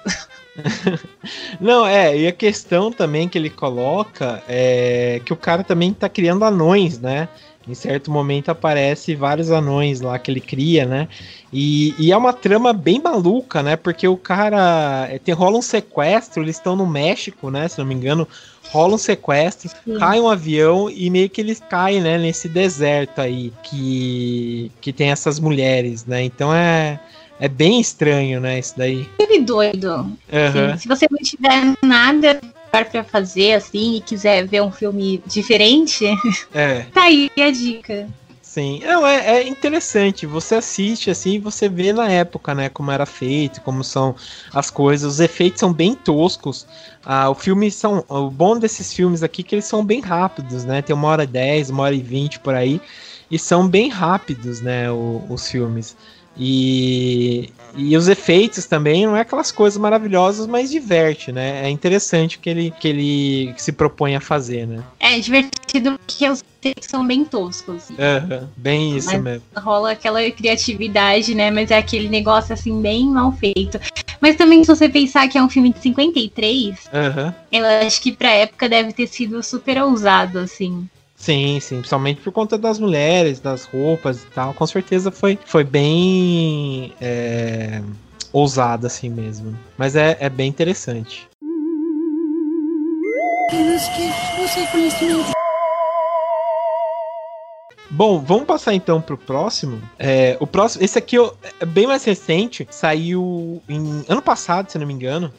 [1.61, 6.09] não, é, e a questão também que ele coloca é que o cara também tá
[6.09, 7.29] criando anões, né?
[7.66, 11.09] Em certo momento aparece vários anões lá que ele cria, né?
[11.53, 13.77] E, e é uma trama bem maluca, né?
[13.77, 15.07] Porque o cara.
[15.09, 17.68] É, tem, rola um sequestro, eles estão no México, né?
[17.68, 18.27] Se não me engano,
[18.70, 19.98] rola um sequestro, Sim.
[19.98, 22.18] cai um avião e meio que eles caem, né?
[22.18, 26.22] Nesse deserto aí que, que tem essas mulheres, né?
[26.22, 27.01] Então é.
[27.40, 28.61] É bem estranho, né?
[28.61, 29.05] Isso daí.
[29.18, 29.96] Ele doido.
[29.96, 30.79] Uhum.
[30.79, 32.40] Se você não tiver nada
[32.73, 36.07] para fazer assim e quiser ver um filme diferente,
[36.55, 36.87] é.
[36.93, 38.09] tá aí a dica.
[38.41, 40.27] Sim, Não, é, é, interessante.
[40.27, 44.15] Você assiste assim, você vê na época, né, como era feito, como são
[44.53, 45.15] as coisas.
[45.15, 46.67] Os efeitos são bem toscos.
[47.03, 50.67] Ah, o filme são, o bom desses filmes aqui é que eles são bem rápidos,
[50.67, 50.83] né?
[50.83, 52.79] Tem uma hora e dez, uma hora e vinte por aí,
[53.31, 55.97] e são bem rápidos, né, o, os filmes.
[56.37, 61.66] E, e os efeitos também não é aquelas coisas maravilhosas, mas diverte, né?
[61.66, 64.83] É interessante que ele, que ele se propõe a fazer, né?
[64.99, 67.90] É divertido porque os efeitos são bem toscos.
[67.90, 69.42] Uhum, bem isso mas mesmo.
[69.57, 71.51] Rola aquela criatividade, né?
[71.51, 73.79] Mas é aquele negócio assim, bem mal feito.
[74.21, 77.33] Mas também, se você pensar que é um filme de 53, uhum.
[77.51, 80.88] eu acho que pra época deve ter sido super ousado, assim.
[81.23, 84.53] Sim, sim, principalmente por conta das mulheres, das roupas e tal.
[84.53, 87.81] Com certeza foi, foi bem é,
[88.33, 89.57] ousada assim mesmo.
[89.79, 91.29] Mas é, é bem interessante.
[97.89, 99.81] Bom, vamos passar então pro próximo.
[100.01, 101.17] É, o próximo, esse aqui
[101.61, 105.33] é bem mais recente, saiu em ano passado, se não me engano.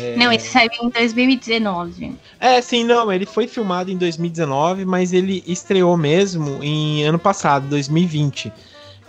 [0.00, 0.16] É...
[0.16, 2.16] Não, esse saiu em 2019.
[2.40, 7.66] É, sim, não, ele foi filmado em 2019, mas ele estreou mesmo em ano passado,
[7.68, 8.52] 2020,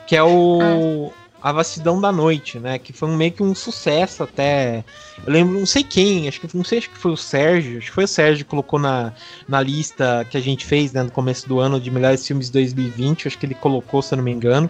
[0.07, 1.19] que é o ah.
[1.41, 4.83] A Vastidão da Noite, né, que foi um, meio que um sucesso até.
[5.25, 7.87] Eu lembro, não sei quem, acho que não sei, acho que foi o Sérgio, acho
[7.87, 9.13] que foi o Sérgio que colocou na,
[9.47, 12.53] na lista que a gente fez, né, no começo do ano de melhores filmes de
[12.53, 14.69] 2020, acho que ele colocou, se eu não me engano.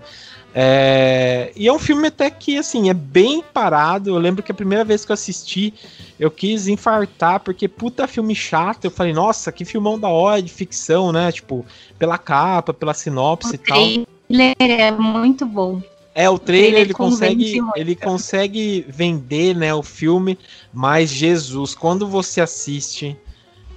[0.54, 4.10] É, e é um filme até que, assim, é bem parado.
[4.10, 5.74] Eu lembro que a primeira vez que eu assisti,
[6.20, 8.86] eu quis infartar, porque puta filme chato.
[8.86, 11.32] Eu falei, nossa, que filmão da hora de ficção, né?
[11.32, 11.66] Tipo,
[11.98, 13.78] pela capa, pela sinopse o e tal.
[13.78, 15.82] O trailer é muito bom.
[16.16, 20.38] É, o trailer, o trailer ele consegue, ele consegue vender, né, o filme,
[20.74, 23.16] mas Jesus, quando você assiste,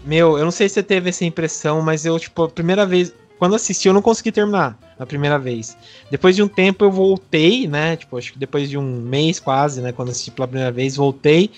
[0.04, 3.14] meu, eu não sei se você teve essa impressão, mas eu, tipo, a primeira vez,
[3.42, 5.76] quando assisti, eu não consegui terminar a primeira vez.
[6.08, 7.96] Depois de um tempo eu voltei, né?
[7.96, 9.90] Tipo, acho que depois de um mês quase, né?
[9.90, 11.50] Quando assisti pela primeira vez, voltei.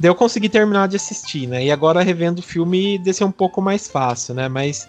[0.00, 1.64] Daí eu consegui terminar de assistir, né?
[1.64, 4.48] E agora revendo o filme, desceu um pouco mais fácil, né?
[4.48, 4.88] Mas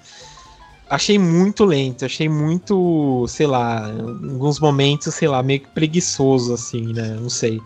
[0.90, 6.52] Achei muito lento, achei muito, sei lá, em alguns momentos, sei lá, meio que preguiçoso,
[6.52, 7.16] assim, né?
[7.22, 7.62] Não sei.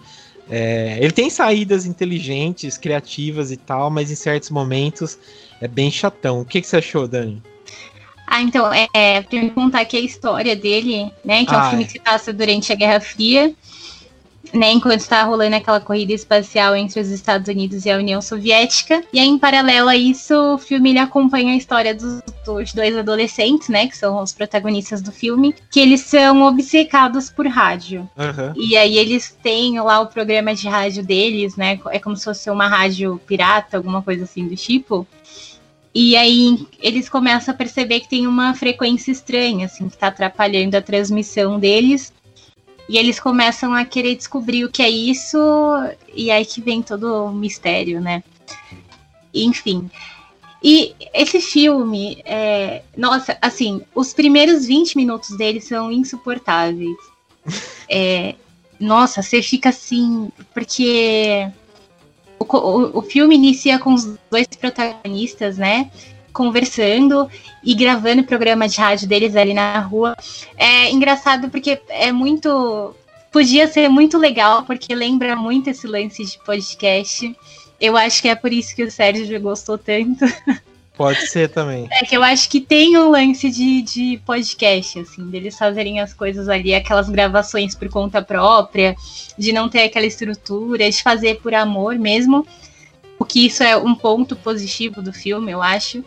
[0.50, 5.18] É, ele tem saídas inteligentes, criativas e tal, mas em certos momentos
[5.62, 6.42] é bem chatão.
[6.42, 7.42] O que, que você achou, Dani?
[8.36, 11.46] Ah, então, é, é pra me contar aqui a história dele, né?
[11.46, 11.86] Que é um filme é.
[11.86, 13.54] que se passa durante a Guerra Fria
[14.54, 19.04] né, enquanto está rolando aquela corrida espacial entre os Estados Unidos e a União Soviética.
[19.12, 22.96] E aí, em paralelo a isso, o filme ele acompanha a história dos, dos dois
[22.96, 28.08] adolescentes, né, que são os protagonistas do filme, que eles são obcecados por rádio.
[28.16, 28.54] Uhum.
[28.56, 32.50] E aí eles têm lá o programa de rádio deles, né, é como se fosse
[32.50, 35.08] uma rádio pirata, alguma coisa assim do tipo.
[35.94, 40.76] E aí eles começam a perceber que tem uma frequência estranha, assim, que está atrapalhando
[40.76, 42.12] a transmissão deles.
[42.90, 45.38] E eles começam a querer descobrir o que é isso,
[46.14, 48.24] e aí que vem todo o mistério, né?
[49.34, 49.90] Enfim.
[50.62, 56.96] E esse filme, é, nossa, assim, os primeiros 20 minutos dele são insuportáveis.
[57.90, 58.36] É,
[58.80, 61.48] nossa, você fica assim, porque
[62.44, 65.90] o, o, o filme inicia com os dois protagonistas, né?
[66.34, 67.30] conversando
[67.64, 70.18] e gravando o programa de rádio deles ali na rua.
[70.58, 72.94] É engraçado porque é muito.
[73.32, 77.36] Podia ser muito legal, porque lembra muito esse lance de podcast.
[77.80, 80.26] Eu acho que é por isso que o Sérgio gostou tanto.
[80.96, 81.88] Pode ser também.
[81.92, 86.14] É que eu acho que tem um lance de, de podcast, assim, deles fazerem as
[86.14, 88.96] coisas ali, aquelas gravações por conta própria,
[89.38, 92.46] de não ter aquela estrutura, de fazer por amor mesmo.
[93.18, 96.04] O que isso é um ponto positivo do filme, eu acho.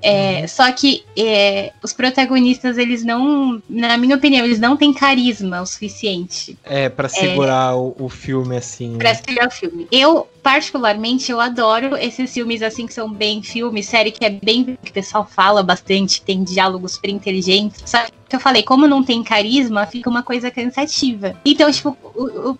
[0.00, 0.48] É, uhum.
[0.48, 5.66] Só que é, os protagonistas, eles não, na minha opinião, eles não têm carisma o
[5.66, 6.56] suficiente.
[6.64, 8.96] É, para segurar é, o, o, filme assim.
[8.96, 9.14] Pra né?
[9.14, 9.88] segurar o filme.
[9.90, 14.78] Eu, particularmente, eu adoro esses filmes assim que são bem filmes, série que é bem.
[14.82, 17.82] que o pessoal fala bastante, tem diálogos super inteligentes.
[17.84, 21.38] Só que eu falei, como não tem carisma, fica uma coisa cansativa.
[21.44, 22.58] Então, tipo, o, o,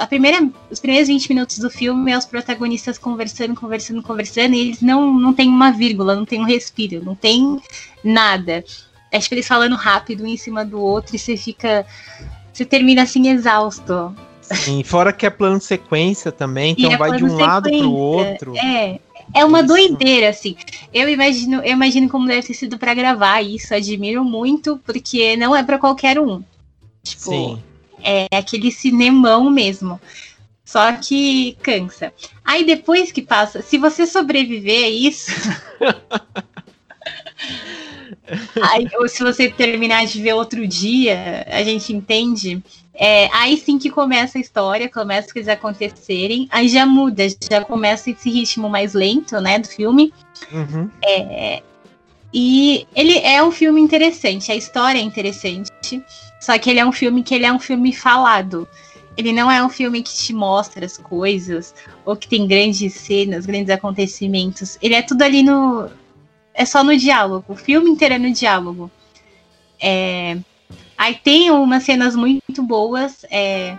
[0.00, 4.60] a primeira, os primeiros 20 minutos do filme é os protagonistas conversando, conversando, conversando, e
[4.60, 7.60] eles não, não tem uma vírgula, não tem um respiro, não tem
[8.02, 8.64] nada.
[9.12, 11.84] Acho que eles falando rápido um em cima do outro e você fica.
[12.50, 14.16] Você termina assim exausto.
[14.54, 17.46] Sim, fora que é plano sequência também, então é vai de um sequência.
[17.46, 18.56] lado pro outro.
[18.56, 19.00] É,
[19.34, 19.68] é uma isso.
[19.68, 20.56] doideira, assim.
[20.92, 23.74] Eu imagino, eu imagino como deve ter sido para gravar isso.
[23.74, 26.42] Admiro muito, porque não é para qualquer um.
[27.02, 27.62] Tipo, Sim.
[28.02, 30.00] é aquele cinemão mesmo.
[30.64, 32.12] Só que cansa.
[32.44, 35.30] Aí depois que passa, se você sobreviver a isso.
[38.62, 42.62] aí, ou se você terminar de ver outro dia, a gente entende.
[42.98, 47.62] É, aí sim que começa a história, começa as coisas acontecerem, aí já muda, já
[47.62, 50.12] começa esse ritmo mais lento, né, do filme.
[50.50, 50.90] Uhum.
[51.04, 51.62] É,
[52.32, 55.70] e ele é um filme interessante, a história é interessante,
[56.40, 58.66] só que ele é um filme que ele é um filme falado.
[59.16, 63.46] Ele não é um filme que te mostra as coisas, ou que tem grandes cenas,
[63.46, 64.76] grandes acontecimentos.
[64.82, 65.88] Ele é tudo ali no.
[66.52, 67.44] É só no diálogo.
[67.48, 68.90] O filme inteiro é no diálogo.
[69.80, 70.36] É,
[70.96, 73.24] Aí tem umas cenas muito boas.
[73.30, 73.76] É,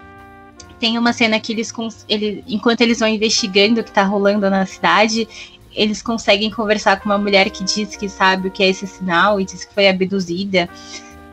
[0.80, 1.74] tem uma cena que eles,
[2.08, 5.28] ele, enquanto eles vão investigando o que tá rolando na cidade,
[5.74, 9.40] eles conseguem conversar com uma mulher que diz que sabe o que é esse sinal
[9.40, 10.70] e diz que foi abduzida.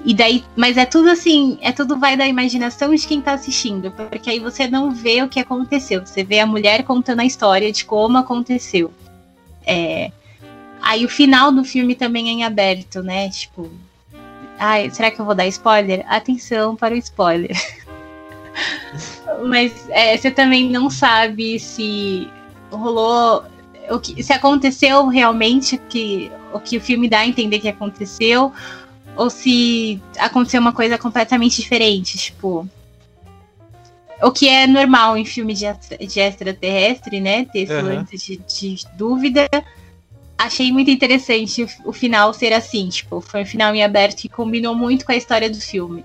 [0.04, 3.90] E daí, mas é tudo assim, é tudo vai da imaginação de quem tá assistindo,
[3.90, 7.72] porque aí você não vê o que aconteceu, você vê a mulher contando a história
[7.72, 8.92] de como aconteceu.
[9.66, 10.12] É,
[10.82, 13.30] aí o final do filme também é em aberto, né?
[13.30, 13.70] Tipo,
[14.66, 16.06] Ai, será que eu vou dar spoiler?
[16.08, 17.54] Atenção para o spoiler.
[19.46, 22.30] Mas é, você também não sabe se
[22.70, 23.44] rolou.
[23.90, 28.54] O que, se aconteceu realmente que, o que o filme dá a entender que aconteceu,
[29.14, 32.66] ou se aconteceu uma coisa completamente diferente, tipo.
[34.22, 35.66] O que é normal em filme de,
[36.06, 37.44] de extraterrestre, né?
[37.44, 37.82] Ter esse uhum.
[37.82, 39.46] lance de, de dúvida
[40.38, 44.74] achei muito interessante o final ser assim, tipo, foi um final em aberto e combinou
[44.74, 46.04] muito com a história do filme.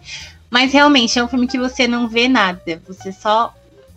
[0.50, 3.54] Mas realmente é um filme que você não vê nada, você só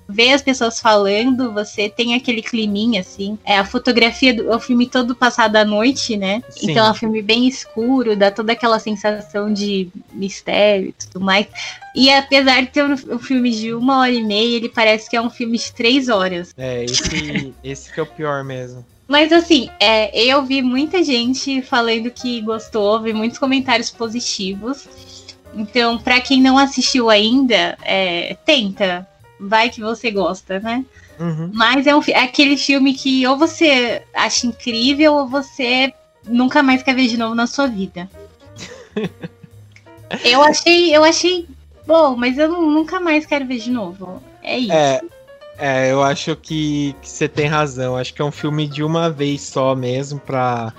[0.08, 3.38] vê as pessoas falando, você tem aquele climinha assim.
[3.44, 6.42] É a fotografia do é o filme todo passado à noite, né?
[6.50, 6.70] Sim.
[6.70, 11.46] Então é um filme bem escuro, dá toda aquela sensação de mistério e tudo mais.
[11.94, 15.16] E apesar de ter um, um, filme de uma hora e meia, ele parece que
[15.16, 16.52] é um filme de três horas.
[16.56, 18.84] É, esse, esse que é o pior mesmo.
[19.06, 24.88] Mas assim, é, eu vi muita gente falando que gostou, vi muitos comentários positivos.
[25.54, 29.06] Então, para quem não assistiu ainda, é, tenta.
[29.38, 30.84] Vai que você gosta, né?
[31.18, 31.50] Uhum.
[31.52, 35.92] Mas é, um, é aquele filme que ou você acha incrível ou você
[36.26, 38.08] nunca mais quer ver de novo na sua vida.
[40.24, 41.46] eu achei, eu achei
[41.86, 44.22] bom, mas eu nunca mais quero ver de novo.
[44.42, 44.72] É isso.
[44.72, 45.00] É,
[45.58, 47.96] é eu acho que, você tem razão.
[47.96, 50.72] Acho que é um filme de uma vez só mesmo pra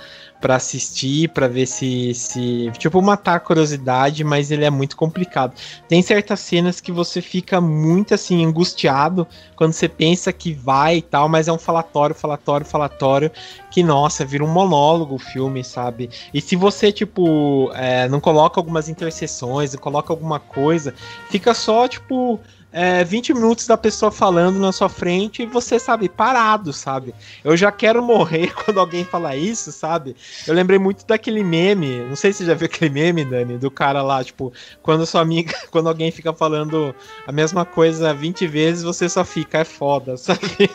[0.43, 2.69] para assistir, para ver se, se.
[2.77, 5.53] Tipo, matar a curiosidade, mas ele é muito complicado.
[5.87, 11.01] Tem certas cenas que você fica muito assim, angustiado quando você pensa que vai e
[11.01, 13.31] tal, mas é um falatório, falatório, falatório,
[13.71, 16.09] que, nossa, vira um monólogo o filme, sabe?
[16.33, 20.93] E se você, tipo, é, não coloca algumas interseções, não coloca alguma coisa,
[21.29, 22.37] fica só, tipo
[22.73, 27.13] é, 20 minutos da pessoa falando na sua frente e você, sabe, parado, sabe?
[27.43, 30.15] Eu já quero morrer quando alguém fala isso, sabe?
[30.47, 33.69] Eu lembrei muito daquele meme, não sei se você já viu aquele meme, Dani, do
[33.69, 36.95] cara lá, tipo, quando sua amiga, quando alguém fica falando
[37.27, 40.69] a mesma coisa 20 vezes, você só fica, é foda, sabe?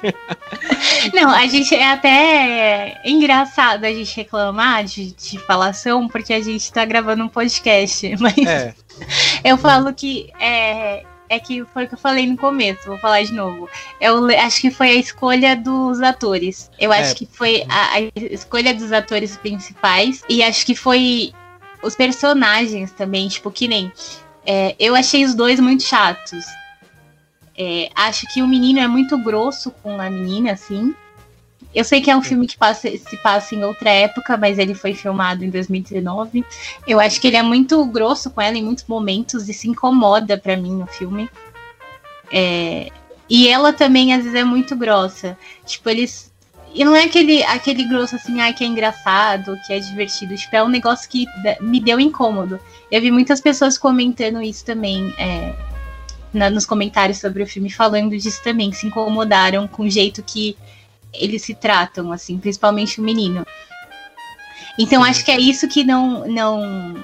[1.13, 6.73] Não, a gente é até engraçado a gente reclamar de, de falação, porque a gente
[6.73, 8.73] tá gravando um podcast, mas é.
[9.43, 13.23] eu falo que é, é que foi o que eu falei no começo, vou falar
[13.23, 13.69] de novo.
[14.01, 16.71] Eu acho que foi a escolha dos atores.
[16.79, 17.15] Eu acho é.
[17.15, 20.23] que foi a, a, escolha dos atores principais.
[20.29, 21.33] E acho que foi
[21.83, 23.93] os personagens também, tipo, que nem.
[24.45, 26.45] É, eu achei os dois muito chatos.
[27.57, 30.95] É, acho que o menino é muito grosso com a menina, assim.
[31.75, 34.75] Eu sei que é um filme que passa, se passa em outra época, mas ele
[34.75, 36.45] foi filmado em 2019.
[36.87, 40.39] Eu acho que ele é muito grosso com ela em muitos momentos e se incomoda
[40.39, 41.29] para mim no filme.
[42.33, 42.89] É...
[43.29, 45.37] E ela também, às vezes, é muito grossa.
[45.67, 46.33] Tipo, eles.
[46.75, 50.35] E não é aquele, aquele grosso assim, ah, que é engraçado, que é divertido.
[50.37, 51.27] Tipo, é um negócio que
[51.61, 52.59] me deu incômodo.
[52.91, 55.15] Eu vi muitas pessoas comentando isso também.
[55.19, 55.55] É...
[56.33, 60.57] Na, nos comentários sobre o filme, falando disso também, se incomodaram com o jeito que
[61.13, 63.47] eles se tratam, assim, principalmente o menino.
[64.79, 66.27] Então acho que é isso que não.
[66.27, 66.95] não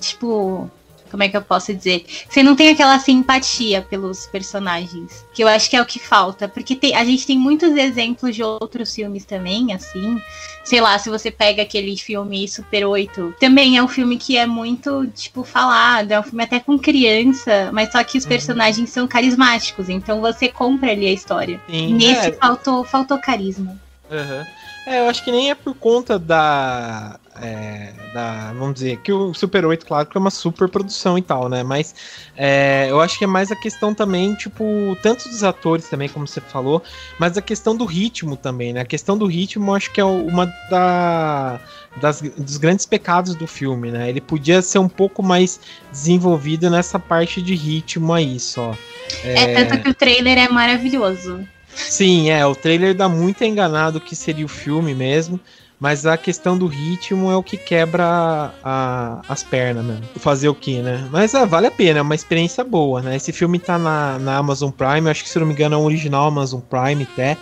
[0.00, 0.70] tipo,
[1.10, 2.04] como é que eu posso dizer?
[2.28, 6.48] Você não tem aquela simpatia pelos personagens, que eu acho que é o que falta,
[6.48, 10.20] porque tem, a gente tem muitos exemplos de outros filmes também, assim.
[10.64, 14.46] Sei lá, se você pega aquele filme Super 8, também é um filme que é
[14.46, 18.30] muito, tipo, falado, é um filme até com criança, mas só que os uhum.
[18.30, 21.60] personagens são carismáticos, então você compra ali a história.
[21.68, 22.32] Sim, Nesse é.
[22.32, 23.78] faltou, faltou carisma.
[24.10, 24.44] Uhum.
[24.86, 27.18] É, eu acho que nem é por conta da.
[27.40, 31.22] É, da vamos dizer, que o Super 8, claro, que é uma super produção e
[31.22, 31.64] tal, né?
[31.64, 31.94] Mas
[32.36, 36.26] é, eu acho que é mais a questão também, tipo, tanto dos atores também, como
[36.26, 36.82] você falou,
[37.18, 38.82] mas a questão do ritmo também, né?
[38.82, 41.60] A questão do ritmo eu acho que é uma da,
[42.00, 44.08] das, dos grandes pecados do filme, né?
[44.08, 45.58] Ele podia ser um pouco mais
[45.90, 48.76] desenvolvido nessa parte de ritmo aí só.
[49.24, 51.46] É, é tanto que o trailer é maravilhoso.
[51.74, 55.40] Sim, é, o trailer dá muito enganado que seria o filme mesmo,
[55.84, 60.00] mas a questão do ritmo é o que quebra a, a, as pernas, né?
[60.16, 61.06] Fazer o que, né?
[61.12, 63.16] Mas é, vale a pena, é uma experiência boa, né?
[63.16, 65.84] Esse filme tá na, na Amazon Prime, acho que se não me engano é um
[65.84, 67.36] original Amazon Prime até,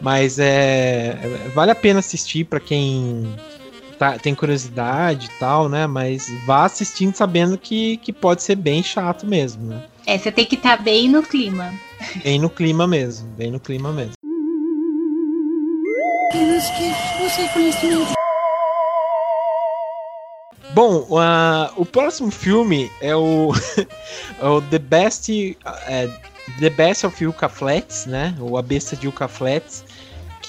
[0.00, 3.30] mas é, é vale a pena assistir para quem
[3.98, 5.86] tá, tem curiosidade e tal, né?
[5.86, 9.82] Mas vá assistindo sabendo que, que pode ser bem chato mesmo, né?
[10.06, 11.70] É, você tem que estar tá bem no clima.
[12.24, 14.14] Bem no clima mesmo, bem no clima mesmo.
[20.72, 23.52] Bom, uh, o próximo filme é o,
[24.40, 26.08] é o The Best é,
[26.58, 28.34] The Best of Yucca Flats, né?
[28.40, 29.84] O A Besta de Yucca Flats,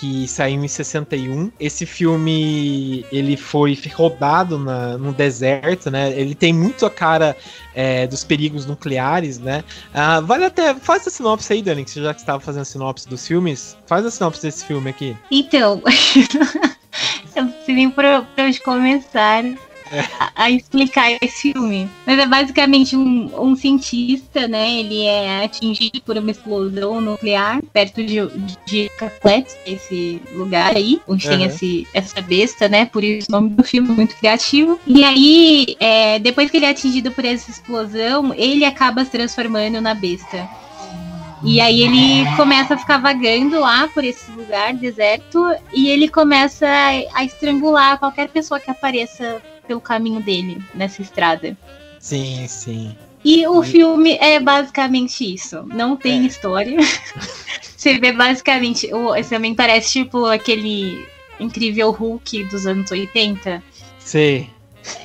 [0.03, 1.49] que saiu em 61.
[1.57, 6.11] Esse filme ele foi rodado na, no deserto, né?
[6.11, 7.37] Ele tem muito a cara
[7.73, 9.63] é, dos perigos nucleares, né?
[9.93, 10.75] Ah, vale até.
[10.75, 13.77] Faz a sinopse aí, Dani, que você já estava fazendo a sinopse dos filmes.
[13.87, 15.15] Faz a sinopse desse filme aqui.
[15.31, 15.81] Então,
[17.33, 19.45] eu preciso para eu começar
[20.19, 21.89] a, a, explicar esse filme.
[22.06, 24.79] Mas é basicamente um, um cientista, né?
[24.79, 28.17] Ele é atingido por uma explosão nuclear perto de,
[28.65, 31.37] de Caclet, esse lugar aí, onde uhum.
[31.37, 32.85] tem esse, essa besta, né?
[32.85, 34.79] Por isso o nome do filme é muito criativo.
[34.85, 39.81] E aí, é, depois que ele é atingido por essa explosão, ele acaba se transformando
[39.81, 40.48] na besta.
[41.46, 46.65] E aí ele começa a ficar vagando lá por esse lugar deserto e ele começa
[47.13, 51.57] a estrangular qualquer pessoa que apareça pelo caminho dele nessa estrada.
[51.99, 52.95] Sim, sim.
[53.23, 53.67] E o e...
[53.67, 55.63] filme é basicamente isso.
[55.63, 56.27] Não tem é.
[56.27, 56.77] história.
[57.61, 58.89] Você vê basicamente.
[59.17, 61.05] Esse também parece tipo aquele
[61.39, 63.63] incrível Hulk dos anos 80.
[63.99, 64.49] Sim.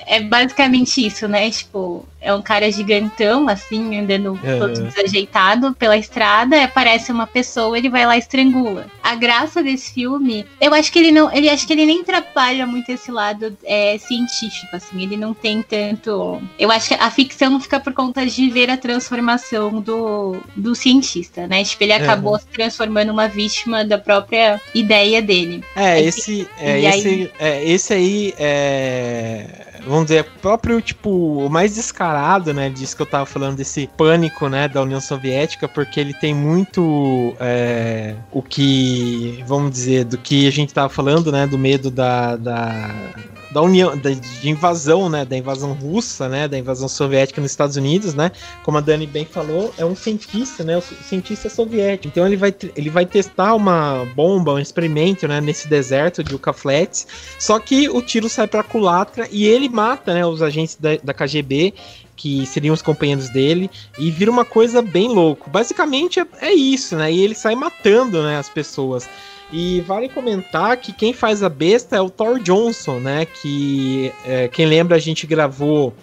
[0.07, 1.51] É basicamente isso, né?
[1.51, 4.59] Tipo, é um cara gigantão, assim, andando uhum.
[4.59, 8.87] todo desajeitado pela estrada, aparece uma pessoa, ele vai lá e estrangula.
[9.03, 12.67] A graça desse filme, eu acho que ele não, ele acho que ele nem trabalha
[12.67, 16.43] muito esse lado é, científico, assim, ele não tem tanto.
[16.59, 20.75] Eu acho que a ficção não fica por conta de ver a transformação do, do
[20.75, 21.65] cientista, né?
[21.65, 22.39] Tipo, ele acabou uhum.
[22.39, 25.63] se transformando uma vítima da própria ideia dele.
[25.77, 27.33] É, esse, é, esse, aí...
[27.39, 31.11] é, esse aí é vamos dizer, próprio, tipo,
[31.47, 35.69] o mais descarado, né, disso que eu tava falando, desse pânico, né, da União Soviética,
[35.69, 41.31] porque ele tem muito é, o que, vamos dizer, do que a gente tava falando,
[41.33, 42.95] né, do medo da, da
[43.51, 47.77] da união da, de invasão, né, da invasão russa, né, da invasão soviética nos Estados
[47.77, 48.31] Unidos, né,
[48.63, 52.09] como a Dani bem falou, é um cientista, né, o cientista soviético.
[52.09, 56.53] Então ele vai ele vai testar uma bomba, um experimento, né, nesse deserto de Yucca
[56.53, 57.07] Flats.
[57.39, 61.15] Só que o tiro sai para culatra e ele mata, né, os agentes da, da
[61.15, 61.75] KGB
[62.19, 65.49] que seriam os companheiros dele, e vira uma coisa bem louco.
[65.49, 67.11] Basicamente é, é, isso, né?
[67.11, 69.09] E ele sai matando né, as pessoas.
[69.51, 73.25] E vale comentar que quem faz a besta é o Thor Johnson, né?
[73.25, 75.95] Que é, quem lembra a gente gravou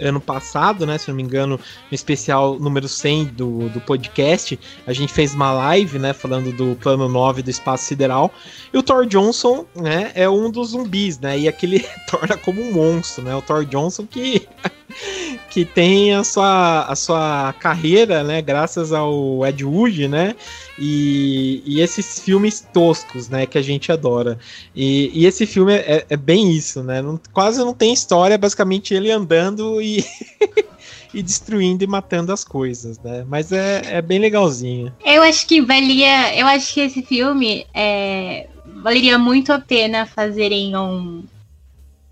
[0.00, 0.96] ano passado, né?
[0.96, 5.52] Se não me engano, no especial número 100 do, do podcast, a gente fez uma
[5.52, 6.12] live, né?
[6.12, 8.32] Falando do plano 9 do espaço sideral.
[8.72, 10.12] E o Thor Johnson, né?
[10.14, 11.38] É um dos zumbis, né?
[11.38, 13.34] E aquele torna como um monstro, né?
[13.34, 14.46] O Thor Johnson que
[15.50, 20.34] que tem a sua, a sua carreira, né, graças ao Ed Wood, né,
[20.78, 24.38] e, e esses filmes toscos, né, que a gente adora.
[24.74, 28.94] E, e esse filme é, é, bem isso, né, não, quase não tem história, basicamente
[28.94, 30.04] ele andando e...
[31.12, 33.24] e destruindo e matando as coisas, né?
[33.26, 34.92] Mas é, é bem legalzinho.
[35.02, 36.36] Eu acho que valia.
[36.36, 38.46] Eu acho que esse filme é,
[38.82, 41.24] valeria muito a pena fazerem um,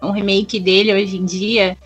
[0.03, 1.77] um remake dele hoje em dia.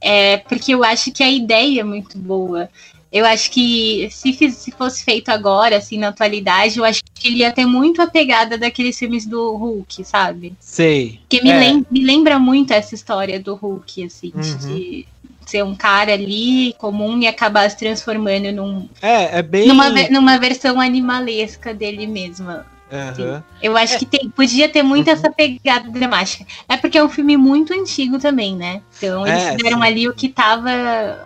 [0.00, 2.68] É, porque eu acho que a ideia é muito boa.
[3.14, 7.36] Eu acho que se, se fosse feito agora, assim, na atualidade, eu acho que ele
[7.38, 10.52] ia ter muito a pegada daqueles filmes do Hulk, sabe?
[10.58, 11.20] Sei.
[11.28, 11.58] Que me, é.
[11.60, 14.58] lem me lembra muito essa história do Hulk, assim, uhum.
[14.58, 15.06] de
[15.46, 18.88] ser um cara ali comum e acabar se transformando num.
[19.00, 19.68] É, é bem.
[19.68, 22.66] Numa, numa versão animalesca dele mesma.
[22.92, 23.42] Uhum.
[23.62, 23.98] Eu acho é.
[23.98, 25.12] que tem, podia ter muito uhum.
[25.12, 26.46] essa pegada dramática.
[26.68, 28.82] É porque é um filme muito antigo também, né?
[28.96, 29.84] Então eles é, fizeram sim.
[29.84, 30.70] ali o que estava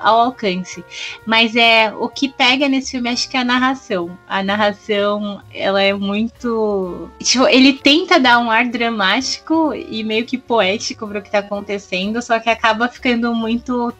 [0.00, 0.84] ao alcance.
[1.26, 4.16] Mas é o que pega nesse filme, acho que é a narração.
[4.28, 7.10] A narração, ela é muito.
[7.22, 11.40] Tipo, ele tenta dar um ar dramático e meio que poético para o que está
[11.40, 13.92] acontecendo, só que acaba ficando muito.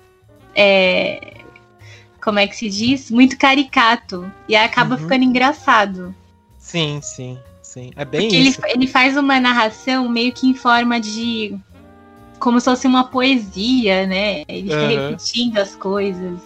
[0.55, 1.35] É,
[2.21, 3.11] como é que se diz?
[3.11, 4.31] Muito caricato.
[4.49, 5.03] E acaba uhum.
[5.03, 6.15] ficando engraçado.
[6.69, 7.39] Sim, sim
[7.69, 7.91] sim.
[7.97, 8.61] É bem Porque isso.
[8.65, 11.57] Ele, ele faz uma narração meio que em forma de.
[12.39, 14.45] Como se fosse uma poesia, né?
[14.49, 14.89] Ele fica uhum.
[14.89, 16.41] repetindo as coisas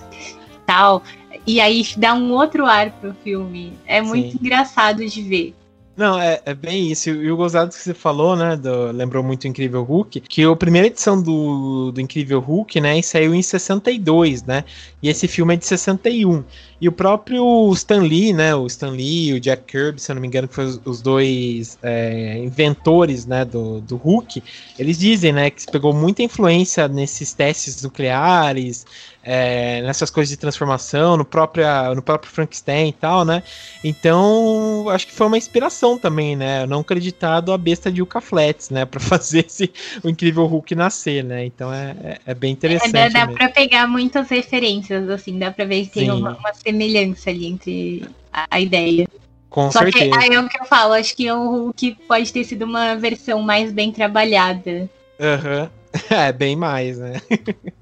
[0.67, 1.03] tal.
[1.47, 3.75] E aí dá um outro ar pro filme.
[3.87, 4.39] É muito sim.
[4.41, 5.55] engraçado de ver.
[5.95, 7.11] Não, é, é bem isso.
[7.11, 8.57] E o gozado que você falou, né?
[8.57, 13.01] Do, lembrou muito o Incrível Hulk, que a primeira edição do, do Incrível Hulk, né,
[13.03, 14.65] saiu em 62, né?
[15.03, 16.43] E esse filme é de 61.
[16.83, 18.57] E o próprio Stan Lee, né?
[18.57, 21.01] O Stan Lee e o Jack Kirby, se eu não me engano, que foram os
[21.01, 24.43] dois é, inventores, né, do, do Hulk,
[24.77, 28.85] eles dizem, né, que pegou muita influência nesses testes nucleares,
[29.23, 31.65] é, nessas coisas de transformação, no próprio,
[31.95, 33.43] no próprio Frankenstein e tal, né?
[33.85, 36.67] Então, acho que foi uma inspiração também, né?
[36.67, 38.85] Não acreditado a besta de Yucca Flats, né?
[38.85, 39.73] Pra fazer esse,
[40.03, 41.45] o incrível Hulk nascer, né?
[41.47, 42.97] Então é, é, é bem interessante.
[42.97, 46.53] É, dá, dá pra pegar muitas referências, assim, dá pra ver que tem uma, uma,
[46.73, 49.07] semelhança ali entre a, a ideia.
[49.51, 50.11] Com Só certeza.
[50.11, 52.97] que aí é o que eu falo, acho que o Hulk pode ter sido uma
[52.97, 54.89] versão mais bem trabalhada.
[55.21, 55.63] Aham.
[55.63, 55.69] Uhum.
[56.09, 57.21] É, bem mais, né?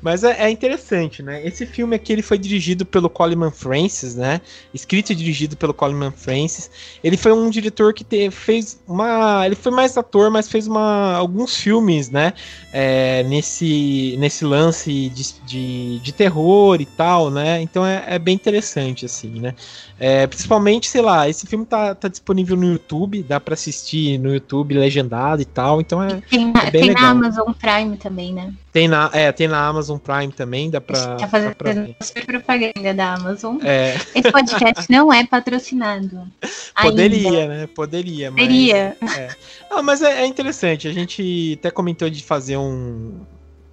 [0.00, 1.44] Mas é, é, interessante, né?
[1.46, 4.40] Esse filme aqui ele foi dirigido pelo Coleman Francis, né?
[4.72, 6.70] Escrito e dirigido pelo Coleman Francis.
[7.02, 9.44] Ele foi um diretor que te, fez uma.
[9.44, 12.32] Ele foi mais ator, mas fez uma, alguns filmes, né?
[12.72, 17.60] É, nesse, nesse lance de, de, de, terror e tal, né?
[17.60, 19.54] Então é, é bem interessante, assim, né?
[19.98, 24.32] É, principalmente, sei lá, esse filme tá, tá disponível no YouTube, dá para assistir no
[24.32, 27.02] YouTube legendado e tal, então é, tem, é bem tem legal.
[27.02, 28.52] na Amazon Prime também, né?
[28.78, 31.16] Tem na, é, tem na Amazon Prime também, dá pra.
[31.16, 33.58] Tá fazendo pra super propaganda da Amazon.
[33.64, 33.96] É.
[34.14, 36.30] Esse podcast não é patrocinado.
[36.80, 37.46] Poderia, ainda.
[37.48, 37.66] né?
[37.66, 38.40] Poderia, mas.
[38.40, 38.96] Poderia.
[39.16, 39.30] É.
[39.68, 40.86] Não, mas é, é interessante.
[40.86, 43.14] A gente até comentou de fazer um,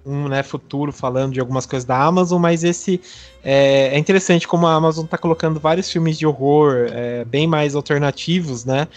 [0.04, 3.00] um né, futuro falando de algumas coisas da Amazon, mas esse
[3.44, 7.76] é, é interessante como a Amazon está colocando vários filmes de horror é, bem mais
[7.76, 8.88] alternativos, né?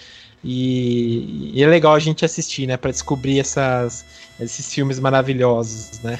[0.44, 4.06] E, e, é legal a gente assistir, né, para descobrir essas,
[4.40, 6.18] esses filmes maravilhosos, né?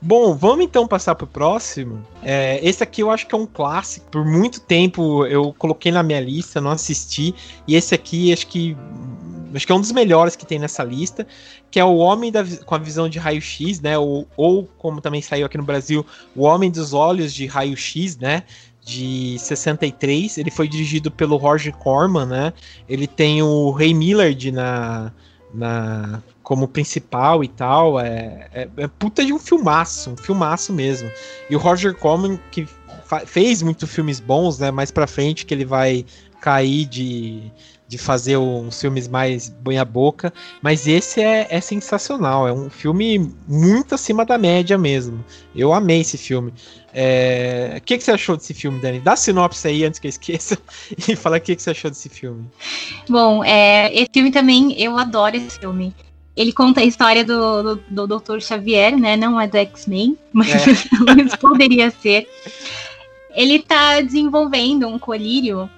[0.00, 2.06] Bom, vamos então passar pro próximo.
[2.22, 4.06] É, esse aqui eu acho que é um clássico.
[4.10, 7.34] Por muito tempo eu coloquei na minha lista, não assisti.
[7.66, 8.76] E esse aqui acho que
[9.54, 11.26] acho que é um dos melhores que tem nessa lista,
[11.70, 13.98] que é o Homem da, com a visão de raio-x, né?
[13.98, 18.44] Ou, ou como também saiu aqui no Brasil, o Homem dos Olhos de Raio-X, né?
[18.86, 20.38] De 63.
[20.38, 22.52] Ele foi dirigido pelo Roger Corman, né?
[22.88, 25.12] Ele tem o Ray Millard na,
[25.52, 27.98] na como principal e tal.
[27.98, 31.10] É, é, é, puta de um filmaço, um filmaço mesmo.
[31.50, 32.66] E o Roger Corman, que
[33.26, 34.70] fez muitos filmes bons, né?
[34.70, 36.04] Mais pra frente, que ele vai
[36.40, 37.50] cair de,
[37.88, 40.32] de fazer uns filmes mais banha-boca.
[40.62, 42.46] Mas esse é, é sensacional.
[42.46, 45.24] É um filme muito acima da média mesmo.
[45.54, 46.52] Eu amei esse filme.
[46.92, 47.74] É...
[47.78, 49.00] O que, que você achou desse filme, Dani?
[49.00, 50.58] Dá sinopse aí antes que eu esqueça
[51.08, 52.46] e fala o que, que você achou desse filme.
[53.08, 55.94] Bom, é, esse filme também, eu adoro esse filme.
[56.36, 58.40] Ele conta a história do, do, do Dr.
[58.40, 59.16] Xavier, né?
[59.16, 61.36] Não é do X-Men, mas é.
[61.40, 62.28] poderia ser.
[63.36, 65.70] Ele tá desenvolvendo um colírio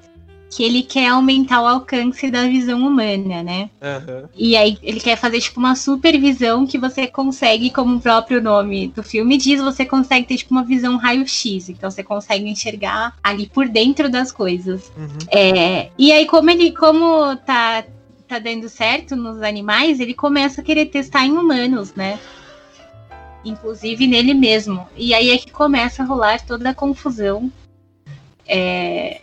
[0.50, 3.70] que ele quer aumentar o alcance da visão humana, né?
[3.82, 4.28] Uhum.
[4.34, 8.88] E aí ele quer fazer tipo uma supervisão que você consegue, como o próprio nome
[8.88, 13.46] do filme diz, você consegue ter tipo uma visão raio-x, então você consegue enxergar ali
[13.46, 14.90] por dentro das coisas.
[14.96, 15.18] Uhum.
[15.30, 17.84] É, e aí como ele, como tá
[18.26, 22.18] tá dando certo nos animais, ele começa a querer testar em humanos, né?
[23.44, 24.88] Inclusive nele mesmo.
[24.96, 27.52] E aí é que começa a rolar toda a confusão.
[28.46, 29.20] É,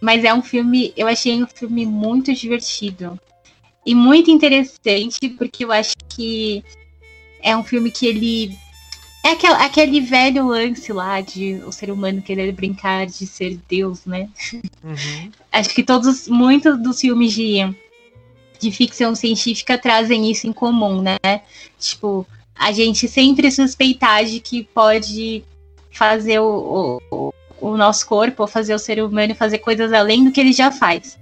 [0.00, 3.20] mas é um filme, eu achei um filme muito divertido
[3.84, 6.64] e muito interessante, porque eu acho que
[7.42, 8.58] é um filme que ele.
[9.22, 14.06] É aquele, aquele velho lance lá de o ser humano querer brincar de ser Deus,
[14.06, 14.30] né?
[14.82, 15.30] Uhum.
[15.52, 17.58] acho que todos, muitos dos filmes de,
[18.58, 21.18] de ficção científica trazem isso em comum, né?
[21.78, 22.26] Tipo,
[22.60, 25.42] a gente sempre suspeitar de que pode
[25.90, 30.38] fazer o, o, o nosso corpo, fazer o ser humano fazer coisas além do que
[30.38, 31.18] ele já faz.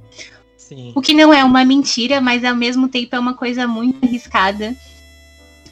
[0.56, 0.92] Sim.
[0.96, 4.74] O que não é uma mentira, mas ao mesmo tempo é uma coisa muito arriscada.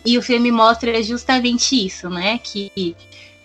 [0.04, 2.38] E o filme mostra justamente isso, né?
[2.38, 2.94] Que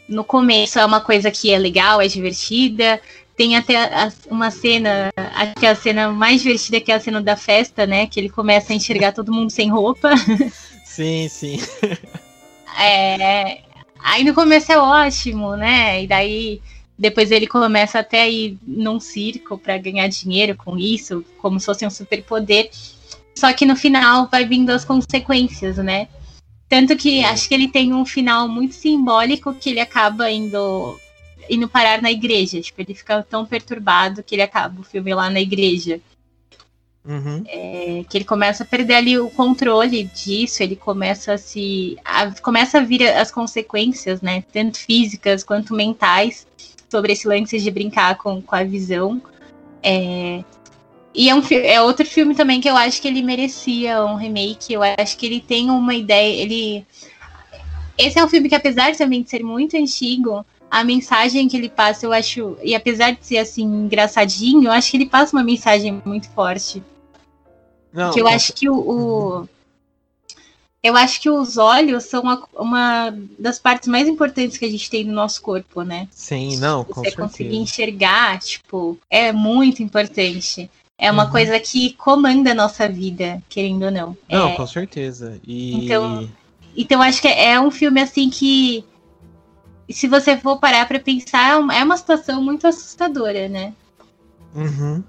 [0.07, 3.01] no começo é uma coisa que é legal, é divertida.
[3.35, 3.89] Tem até
[4.29, 7.87] uma cena, acho que é a cena mais divertida que é a cena da festa,
[7.87, 8.05] né?
[8.05, 10.11] Que ele começa a enxergar todo mundo sem roupa.
[10.91, 11.57] Sim, sim.
[12.77, 13.61] É,
[13.99, 16.03] aí no começo é ótimo, né?
[16.03, 16.61] E daí
[16.97, 21.65] depois ele começa até a ir num circo para ganhar dinheiro com isso, como se
[21.65, 22.69] fosse um superpoder.
[23.33, 26.09] Só que no final vai vindo as consequências, né?
[26.67, 30.99] Tanto que acho que ele tem um final muito simbólico que ele acaba indo
[31.49, 32.59] indo parar na igreja.
[32.61, 36.01] Tipo, ele fica tão perturbado que ele acaba o filme lá na igreja.
[37.03, 37.43] Uhum.
[37.47, 41.97] É, que ele começa a perder ali o controle disso, ele começa a se.
[42.05, 44.43] A, começa a vir as consequências, né?
[44.53, 46.45] Tanto físicas quanto mentais
[46.89, 49.19] sobre esse lance de brincar com, com a visão.
[49.81, 50.43] É,
[51.13, 54.73] e é, um, é outro filme também que eu acho que ele merecia um remake.
[54.73, 56.41] Eu acho que ele tem uma ideia.
[56.41, 56.85] Ele.
[57.97, 61.69] Esse é um filme que, apesar também de ser muito antigo, a mensagem que ele
[61.69, 62.57] passa, eu acho.
[62.63, 66.81] E apesar de ser assim, engraçadinho, eu acho que ele passa uma mensagem muito forte.
[67.93, 69.49] Não, que eu acho que o, o
[70.83, 74.89] eu acho que os olhos são uma, uma, das partes mais importantes que a gente
[74.89, 76.07] tem no nosso corpo, né?
[76.09, 80.69] Sim, não, com Você conseguir enxergar, tipo, é muito importante.
[80.97, 81.31] É uma uhum.
[81.31, 84.17] coisa que comanda a nossa vida, querendo ou não.
[84.27, 84.55] Não, é...
[84.55, 85.39] com certeza.
[85.45, 85.85] E...
[85.85, 86.29] Então,
[86.75, 88.83] então acho que é um filme assim que,
[89.87, 93.73] se você for parar para pensar, é uma situação muito assustadora, né?
[94.55, 95.03] Uhum.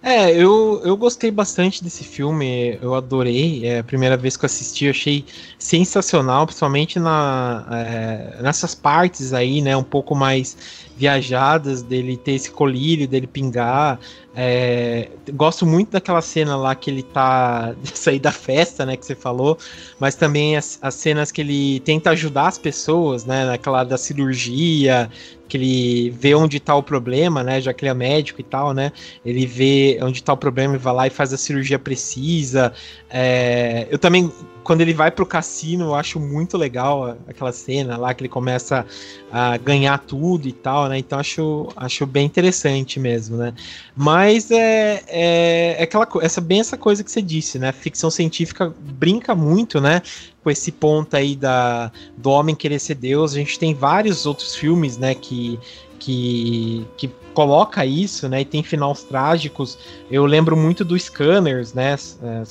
[0.00, 3.66] É, eu, eu gostei bastante desse filme, eu adorei.
[3.66, 5.24] É a primeira vez que eu assisti, eu achei
[5.58, 10.56] sensacional, principalmente na, é, nessas partes aí, né, um pouco mais
[10.96, 13.98] viajadas, dele ter esse colírio, dele pingar.
[14.34, 19.14] É, gosto muito daquela cena lá que ele tá sair da festa, né, que você
[19.14, 19.58] falou,
[19.98, 25.10] mas também as, as cenas que ele tenta ajudar as pessoas, né, naquela da cirurgia,
[25.48, 27.60] que ele vê onde está o problema, né?
[27.60, 28.92] Já que ele é médico e tal, né?
[29.24, 32.72] Ele vê onde está o problema e vai lá e faz a cirurgia precisa.
[33.08, 34.30] É, eu também,
[34.62, 38.84] quando ele vai pro cassino, eu acho muito legal aquela cena lá que ele começa
[39.32, 40.98] a ganhar tudo e tal, né?
[40.98, 43.54] Então acho, acho bem interessante mesmo, né?
[43.96, 44.17] Mas
[44.50, 47.72] é, é, é aquela essa bem essa coisa que você disse, né?
[47.72, 50.02] ficção científica brinca muito, né?
[50.42, 53.32] com esse ponto aí da, do homem querer ser Deus.
[53.32, 55.58] A gente tem vários outros filmes, né, que,
[55.98, 58.40] que, que coloca isso, né?
[58.40, 59.78] E tem finais trágicos.
[60.10, 61.94] Eu lembro muito do Scanners, né?
[61.94, 62.42] É,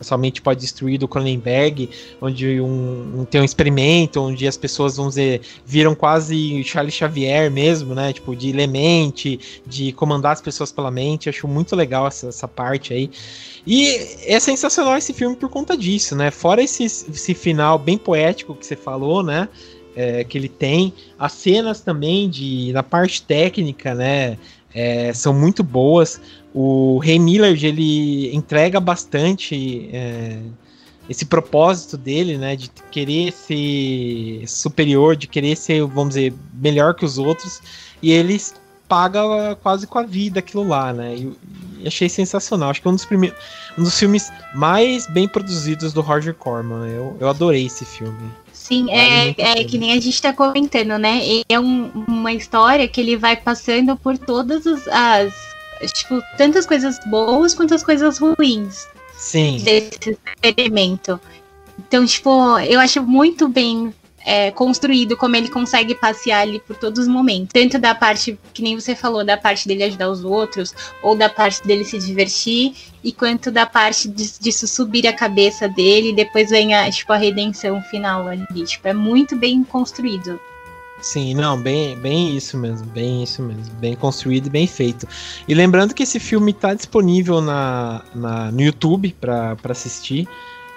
[0.00, 1.90] somente pode destruir do Cronenberg,
[2.20, 7.50] onde um, um, tem um experimento onde as pessoas, vamos dizer, viram quase Charles Xavier
[7.50, 8.12] mesmo, né?
[8.12, 11.28] Tipo, de lemente, de comandar as pessoas pela mente.
[11.28, 13.10] acho muito legal essa, essa parte aí.
[13.66, 13.96] E
[14.26, 16.30] é sensacional esse filme por conta disso, né?
[16.30, 19.48] Fora esse, esse final bem poético que você falou, né?
[19.96, 20.92] É, que ele tem.
[21.18, 24.36] As cenas também de na parte técnica, né?
[24.74, 26.20] É, são muito boas.
[26.54, 30.38] O Rei Miller ele entrega bastante é,
[31.08, 32.54] esse propósito dele, né?
[32.54, 37.62] De querer ser superior, de querer ser, vamos dizer, melhor que os outros.
[38.02, 38.54] E eles
[38.88, 41.16] paga quase com a vida aquilo lá, né?
[41.16, 42.70] E achei sensacional.
[42.70, 43.38] Acho que é um dos primeiros,
[43.78, 46.86] um dos filmes mais bem produzidos do Roger Corman.
[46.86, 48.30] Eu, eu adorei esse filme.
[48.66, 51.20] Sim, é, é que nem a gente tá comentando, né?
[51.48, 55.32] É um, uma história que ele vai passando por todas as,
[55.92, 58.88] tipo, tantas coisas boas quanto as coisas ruins.
[59.16, 59.58] Sim.
[59.62, 61.20] Desse experimento.
[61.78, 63.94] Então, tipo, eu acho muito bem
[64.26, 67.50] é, construído, como ele consegue passear ali por todos os momentos.
[67.52, 71.28] Tanto da parte, que nem você falou, da parte dele ajudar os outros, ou da
[71.28, 72.74] parte dele se divertir,
[73.04, 77.16] e quanto da parte disso subir a cabeça dele, e depois vem a, tipo, a
[77.16, 78.64] redenção final ali.
[78.64, 80.40] Tipo, é muito bem construído.
[81.00, 85.06] Sim, não, bem, bem isso mesmo, bem isso mesmo, bem construído e bem feito.
[85.46, 90.26] E lembrando que esse filme está disponível na, na, no YouTube para assistir.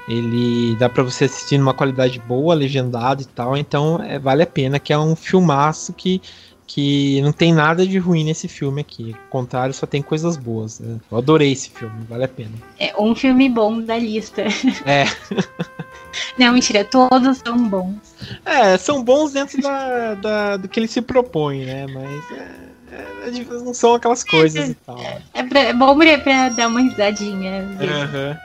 [0.09, 4.47] Ele dá para você assistir numa qualidade boa, legendado e tal, então é, vale a
[4.47, 6.19] pena, que é um filmaço que,
[6.65, 9.13] que não tem nada de ruim nesse filme aqui.
[9.13, 10.79] Ao contrário, só tem coisas boas.
[10.79, 10.99] Né?
[11.11, 12.51] Eu adorei esse filme, vale a pena.
[12.79, 14.45] É um filme bom da lista.
[14.83, 15.05] É.
[16.39, 17.97] Não, mentira, todos são bons.
[18.43, 21.85] É, são bons dentro da, da do que ele se propõe, né?
[21.85, 22.47] Mas é,
[22.91, 24.99] é, é não são aquelas coisas é, e tal.
[25.35, 27.69] É, pra, é bom pra, pra, dar uma risadinha.
[27.79, 28.39] Aham.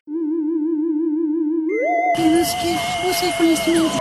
[2.16, 3.96] Uhum que conhecimento.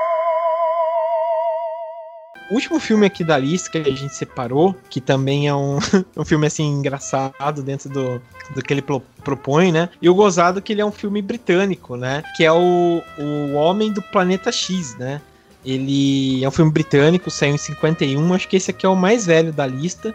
[2.51, 5.79] O último filme aqui da lista que a gente separou, que também é um,
[6.15, 8.21] um filme assim engraçado dentro do,
[8.53, 9.89] do que ele pro, propõe, né?
[10.01, 12.21] E o gozado que ele é um filme britânico, né?
[12.35, 15.19] Que é o, o Homem do Planeta X, né?
[15.65, 19.25] Ele é um filme britânico, saiu em 51, acho que esse aqui é o mais
[19.25, 20.13] velho da lista.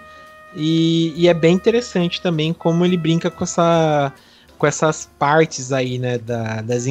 [0.54, 4.12] E, e é bem interessante também como ele brinca com essa
[4.58, 6.86] com essas partes aí, né, da, das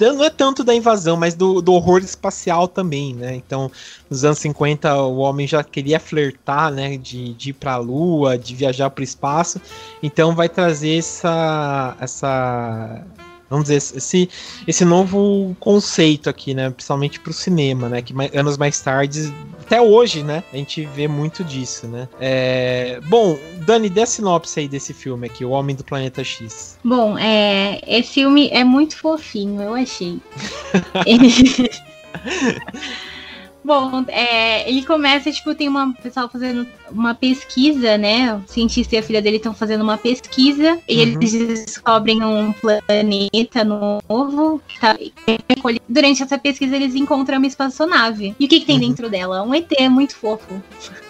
[0.00, 3.36] não é tanto da invasão, mas do, do, horror espacial também, né?
[3.36, 3.70] Então,
[4.10, 6.96] nos anos 50, o homem já queria flertar, né?
[6.96, 9.60] De, de ir para a Lua, de viajar para o espaço.
[10.02, 13.04] Então, vai trazer essa, essa
[13.52, 14.30] vamos dizer, esse,
[14.66, 16.70] esse novo conceito aqui, né?
[16.70, 18.00] Principalmente para o cinema, né?
[18.00, 20.42] Que mais, anos mais tarde, até hoje, né?
[20.52, 22.08] A gente vê muito disso, né?
[22.18, 22.98] É...
[23.08, 26.78] Bom, Dani, dê a sinopse aí desse filme aqui, O Homem do Planeta X.
[26.82, 30.18] Bom, é, esse filme é muito fofinho, eu achei.
[33.64, 38.34] Bom, é, ele começa, tipo, tem uma pessoal fazendo uma pesquisa, né?
[38.34, 41.02] O cientista e a filha dele estão fazendo uma pesquisa e uhum.
[41.02, 44.60] eles descobrem um planeta novo.
[44.80, 44.98] Tá,
[45.88, 48.34] durante essa pesquisa, eles encontram uma espaçonave.
[48.38, 48.88] E o que, que tem uhum.
[48.88, 49.42] dentro dela?
[49.44, 50.60] Um ET muito fofo.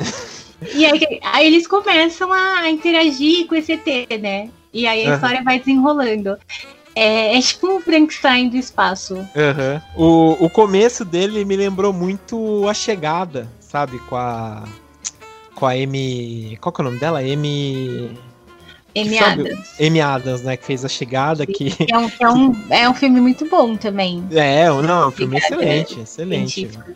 [0.75, 4.51] e aí, aí, eles começam a interagir com esse ET, né?
[4.75, 5.15] E aí a uhum.
[5.15, 6.37] história vai desenrolando.
[6.95, 9.15] É, é tipo um Frankenstein do espaço.
[9.15, 9.81] Uhum.
[9.97, 13.99] O, o começo dele me lembrou muito a chegada, sabe?
[14.01, 14.65] Com a.
[15.55, 16.59] Com a M.
[16.61, 17.23] Qual que é o nome dela?
[17.23, 18.11] M.
[18.95, 19.19] M.
[19.19, 19.81] Adams.
[19.81, 20.01] M.
[20.01, 20.57] Adams, né?
[20.57, 21.75] Que fez a chegada que.
[21.91, 24.25] É um, é um, é um filme muito bom também.
[24.31, 26.53] É, não, é um filme excelente, excelente.
[26.53, 26.91] Científico.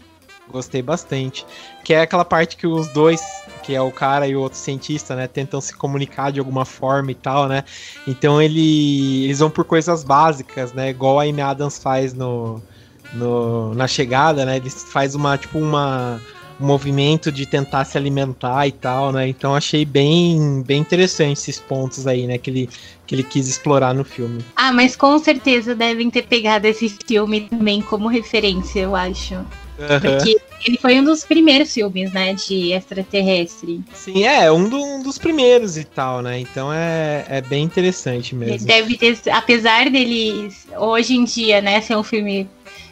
[0.51, 1.47] Gostei bastante.
[1.85, 3.21] Que é aquela parte que os dois,
[3.67, 7.11] que é o cara e o outro cientista, né, tentam se comunicar de alguma forma
[7.11, 7.65] e tal, né?
[8.07, 10.91] Então ele, eles vão por coisas básicas, né?
[10.91, 12.63] Igual a Amy Adams faz no,
[13.13, 14.59] no, na chegada, né?
[14.59, 16.21] Eles faz uma, tipo, uma
[16.61, 19.29] um movimento de tentar se alimentar e tal, né?
[19.29, 22.39] Então achei bem, bem interessante esses pontos aí, né?
[22.39, 22.71] Que ele,
[23.07, 24.45] que ele quis explorar no filme.
[24.55, 29.35] Ah, mas com certeza devem ter pegado esse filme também como referência, eu acho.
[29.79, 30.01] Uhum.
[30.01, 33.81] Porque ele foi um dos primeiros filmes, né, de extraterrestre.
[33.93, 36.41] Sim, é, um, do, um dos primeiros e tal, né?
[36.41, 38.67] Então é, é bem interessante mesmo.
[38.67, 42.49] Deve ter, apesar dele hoje em dia, né, ser um filme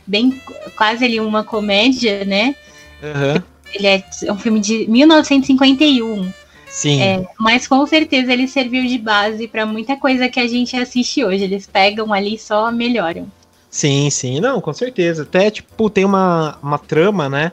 [0.07, 0.41] bem
[0.76, 2.55] quase ali uma comédia, né?
[3.03, 3.43] Uhum.
[3.74, 6.32] Ele é um filme de 1951.
[6.68, 7.01] Sim.
[7.01, 11.24] É, mas com certeza ele serviu de base para muita coisa que a gente assiste
[11.24, 11.45] hoje.
[11.45, 13.28] Eles pegam ali e só melhoram.
[13.75, 15.25] Sim, sim, não, com certeza.
[15.25, 17.51] Até, tipo, tem uma, uma trama, né?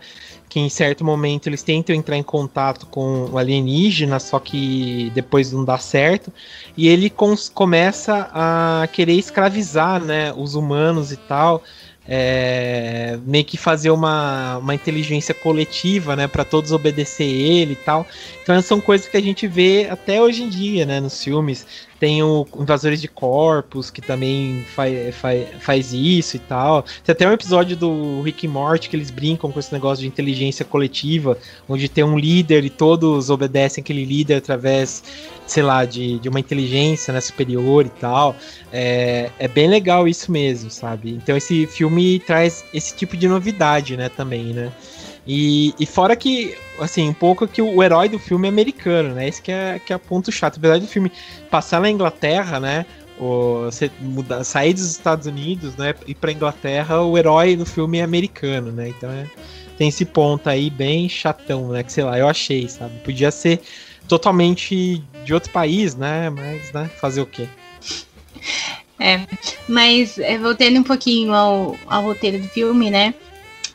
[0.48, 5.50] que em certo momento eles tentam entrar em contato com o alienígena, só que depois
[5.54, 6.32] não dá certo,
[6.76, 7.10] e ele
[7.54, 11.64] começa a querer escravizar, né, os humanos e tal,
[12.06, 18.06] é, meio que fazer uma, uma inteligência coletiva, né, para todos obedecer ele e tal.
[18.44, 21.66] Então são coisas que a gente vê até hoje em dia, né, nos filmes.
[22.02, 26.82] Tem o Invasores de Corpos, que também faz, faz, faz isso e tal.
[27.04, 30.08] Tem até um episódio do Rick e Morty que eles brincam com esse negócio de
[30.08, 31.38] inteligência coletiva,
[31.70, 35.04] onde tem um líder e todos obedecem aquele líder através,
[35.46, 38.36] sei lá, de, de uma inteligência né, superior e tal.
[38.74, 41.12] É, é bem legal isso mesmo, sabe?
[41.12, 44.72] Então esse filme traz esse tipo de novidade, né, também, né?
[45.26, 49.28] E, e fora que, assim, um pouco que o, herói do filme é americano, né?
[49.28, 50.58] Esse que é, que é ponto chato.
[50.58, 51.12] Apesar do filme
[51.50, 52.86] passar na Inglaterra, né?
[53.20, 55.94] Você mudar, sair dos Estados Unidos, né?
[56.08, 58.90] Ir pra Inglaterra, o herói do filme é americano, né?
[58.90, 59.28] Então é,
[59.78, 61.84] tem esse ponto aí bem chatão, né?
[61.84, 62.98] Que sei lá, eu achei, sabe?
[63.04, 63.62] Podia ser
[64.08, 66.32] totalmente de outro país, né?
[66.32, 66.90] Mas, né?
[67.00, 67.48] Fazer o quê?
[69.00, 69.22] É,
[69.68, 73.14] mas é, voltando um pouquinho ao, ao roteiro do filme, né?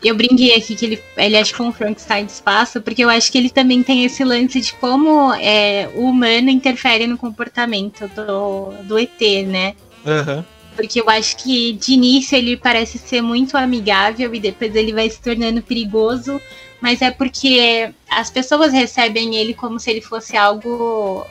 [0.06, 3.30] Eu brinquei aqui que ele, ele é tipo um Frankenstein de espaço, porque eu acho
[3.30, 8.72] que ele também tem esse lance de como é, o humano interfere no comportamento do,
[8.84, 9.74] do ET, né?
[10.04, 10.44] Uhum.
[10.74, 15.08] Porque eu acho que de início ele parece ser muito amigável e depois ele vai
[15.08, 16.40] se tornando perigoso,
[16.80, 21.26] mas é porque as pessoas recebem ele como se ele fosse algo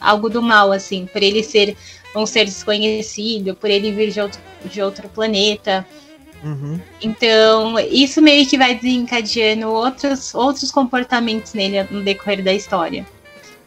[0.00, 1.76] algo do mal, assim, por ele ser
[2.14, 5.86] um ser desconhecido, por ele vir de outro, de outro planeta.
[6.42, 6.80] Uhum.
[7.02, 13.06] Então, isso meio que vai desencadeando outros, outros comportamentos nele no decorrer da história.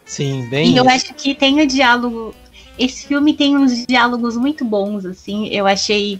[0.05, 0.71] Sim, bem.
[0.71, 2.33] E eu acho que tem o diálogo.
[2.77, 5.47] Esse filme tem uns diálogos muito bons, assim.
[5.49, 6.19] Eu achei.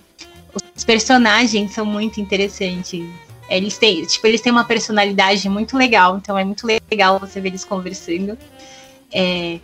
[0.75, 3.03] Os personagens são muito interessantes.
[3.49, 7.49] Eles têm, tipo, eles têm uma personalidade muito legal, então é muito legal você ver
[7.49, 8.37] eles conversando.
[9.11, 9.59] É,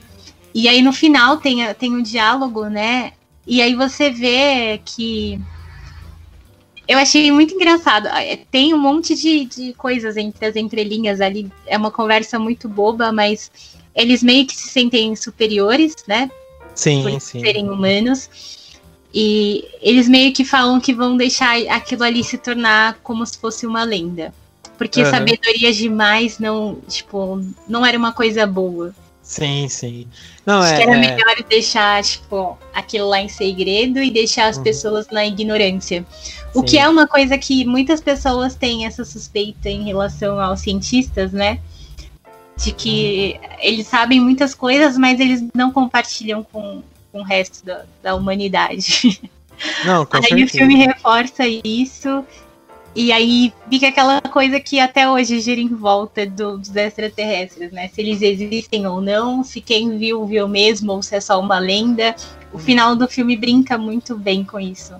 [0.53, 3.13] e aí no final tem, tem um diálogo, né?
[3.45, 5.39] E aí você vê que
[6.87, 8.07] eu achei muito engraçado.
[8.07, 11.51] É, tem um monte de, de coisas entre as entrelinhas ali.
[11.65, 13.51] É uma conversa muito boba, mas
[13.95, 16.29] eles meio que se sentem superiores, né?
[16.75, 17.39] Sim, por sim.
[17.39, 18.29] serem humanos.
[19.13, 23.65] E eles meio que falam que vão deixar aquilo ali se tornar como se fosse
[23.65, 24.33] uma lenda.
[24.77, 25.09] Porque Uhum.
[25.09, 28.93] sabedoria demais não, tipo, não era uma coisa boa.
[29.25, 30.07] Sim, sim.
[30.45, 30.77] Não, Acho é.
[30.77, 34.63] que era é- melhor deixar, tipo, aquilo lá em segredo e deixar as Uhum.
[34.63, 36.05] pessoas na ignorância.
[36.53, 36.65] O Sim.
[36.67, 41.59] que é uma coisa que muitas pessoas têm essa suspeita em relação aos cientistas, né?
[42.55, 47.83] De que eles sabem muitas coisas, mas eles não compartilham com, com o resto da,
[48.03, 49.19] da humanidade.
[49.85, 50.45] Não, com aí certeza.
[50.45, 52.23] o filme reforça isso.
[52.95, 57.89] E aí fica aquela coisa que até hoje gira em volta do- dos extraterrestres, né?
[57.89, 61.59] Se eles existem ou não, se quem viu, viu mesmo, ou se é só uma
[61.59, 62.15] lenda.
[62.53, 64.93] O final do filme brinca muito bem com isso.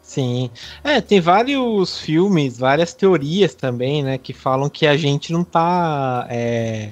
[0.00, 0.50] Sim.
[0.82, 6.26] É, tem vários filmes, várias teorias também, né, que falam que a gente não tá
[6.30, 6.90] é,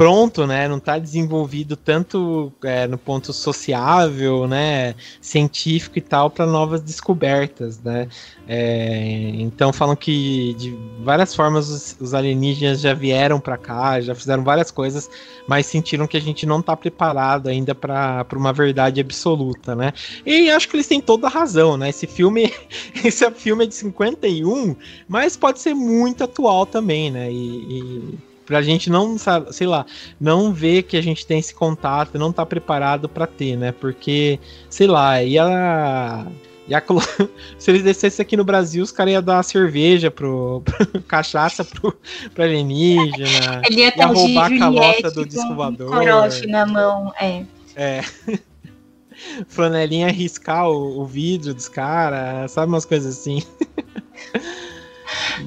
[0.00, 6.46] pronto, né, não tá desenvolvido tanto é, no ponto sociável, né, científico e tal, para
[6.46, 8.08] novas descobertas, né.
[8.48, 10.74] É, então falam que de
[11.04, 15.10] várias formas os, os alienígenas já vieram para cá, já fizeram várias coisas,
[15.46, 19.92] mas sentiram que a gente não tá preparado ainda para uma verdade absoluta, né.
[20.24, 21.90] E acho que eles têm toda a razão, né?
[21.90, 22.50] Esse filme,
[23.04, 24.74] esse filme é de 51,
[25.06, 27.30] mas pode ser muito atual também, né?
[27.30, 29.16] E, e pra gente não,
[29.52, 29.86] sei lá,
[30.20, 33.70] não ver que a gente tem esse contato, não tá preparado para ter, né?
[33.70, 36.26] Porque, sei lá, ia
[36.66, 37.00] ia colo-
[37.56, 41.96] se eles descessem aqui no Brasil, os caras iam dar cerveja pro, pro cachaça pro,
[42.34, 47.12] pro alienígena, Ele ia ia roubar a calota do disco um na mão.
[47.20, 47.44] É.
[47.76, 48.02] É.
[49.46, 53.44] Flanelinha riscar o, o vidro dos caras, sabe umas coisas assim.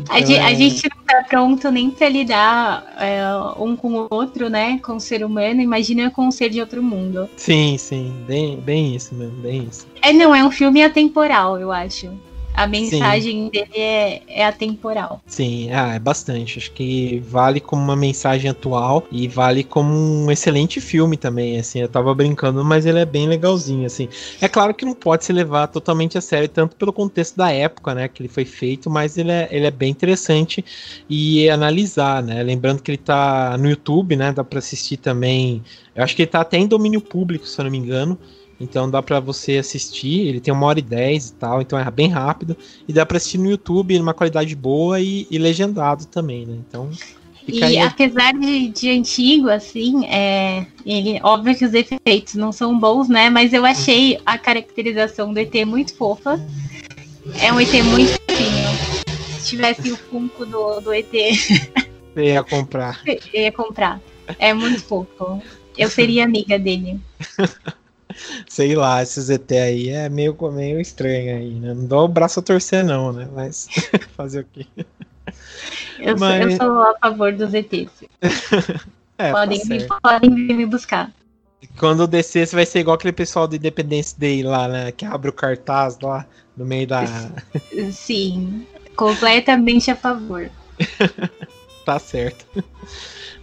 [0.10, 3.22] A, Então, ge- a é- gente não tá pronto nem pra lidar é,
[3.58, 4.80] um com o outro, né?
[4.84, 7.30] Com o ser humano, imagina com um ser de outro mundo.
[7.38, 9.88] Sim, sim, bem, bem isso mesmo, bem isso.
[10.02, 12.10] É, não, é um filme atemporal, eu acho.
[12.56, 15.22] A mensagem dele é, é atemporal.
[15.26, 16.60] Sim, ah, é bastante.
[16.60, 21.80] Acho que vale como uma mensagem atual e vale como um excelente filme também, assim.
[21.80, 24.08] Eu tava brincando, mas ele é bem legalzinho, assim.
[24.40, 27.96] É claro que não pode se levar totalmente a sério, tanto pelo contexto da época,
[27.96, 30.64] né, que ele foi feito, mas ele é, ele é bem interessante
[31.10, 32.44] e analisar, né.
[32.44, 35.64] Lembrando que ele tá no YouTube, né, dá pra assistir também.
[35.96, 38.18] Eu acho que ele tá até em domínio público, se eu não me engano.
[38.64, 40.28] Então dá para você assistir.
[40.28, 42.56] Ele tem uma hora e dez e tal, então é bem rápido.
[42.88, 46.58] E dá para assistir no YouTube numa qualidade boa e, e legendado também, né?
[46.68, 46.90] Então.
[47.48, 47.78] e aí...
[47.80, 53.30] apesar de, de, antigo, assim, é, ele, óbvio que os efeitos não são bons, né?
[53.30, 56.40] Mas eu achei a caracterização do ET muito fofa.
[57.40, 59.04] É um ET muito fofinho.
[59.40, 61.12] Se tivesse o Funko do, do ET.
[61.12, 63.02] Você ia comprar.
[63.06, 64.02] Eu ia comprar.
[64.40, 65.42] É muito fofo.
[65.78, 67.00] Eu seria amiga dele.
[68.48, 71.74] Sei lá, esses ET aí é meio, meio estranho aí, né?
[71.74, 73.28] Não dou o braço a torcer, não, né?
[73.34, 73.68] Mas
[74.16, 74.66] fazer o quê?
[76.00, 76.42] Eu, Mas...
[76.42, 78.04] sou, eu sou a favor dos ETs.
[79.18, 81.12] é, podem, tá me, podem me buscar.
[81.78, 84.92] Quando descer, você vai ser igual aquele pessoal do Independence Day lá, né?
[84.92, 86.26] Que abre o cartaz lá
[86.58, 87.06] no meio da.
[87.92, 90.50] Sim, completamente a favor.
[91.86, 92.46] tá certo.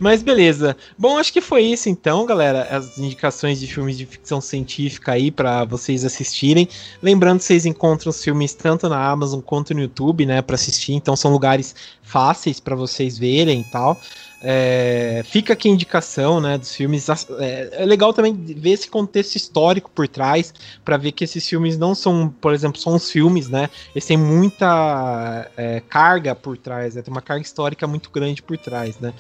[0.01, 0.75] Mas beleza.
[0.97, 2.63] Bom, acho que foi isso então, galera.
[2.71, 6.67] As indicações de filmes de ficção científica aí para vocês assistirem.
[7.03, 10.95] Lembrando vocês encontram os filmes tanto na Amazon quanto no YouTube, né, para assistir.
[10.95, 14.01] Então são lugares fáceis para vocês verem e tal.
[14.43, 17.07] É, fica aqui a indicação né, dos filmes.
[17.39, 21.77] É, é, legal também ver esse contexto histórico por trás, para ver que esses filmes
[21.77, 23.69] não são, por exemplo, só uns filmes, né?
[23.95, 28.57] Eles têm muita é, carga por trás, né, tem uma carga histórica muito grande por
[28.57, 29.13] trás, né?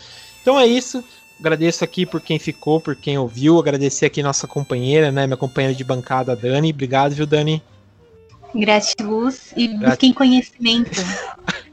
[0.43, 1.03] Então é isso.
[1.38, 3.59] Agradeço aqui por quem ficou, por quem ouviu.
[3.59, 5.26] Agradecer aqui nossa companheira, né?
[5.26, 6.70] Minha companheira de bancada, Dani.
[6.70, 7.62] Obrigado, viu, Dani?
[8.55, 9.91] Gratiluz e Grat...
[9.91, 11.01] busquem conhecimento.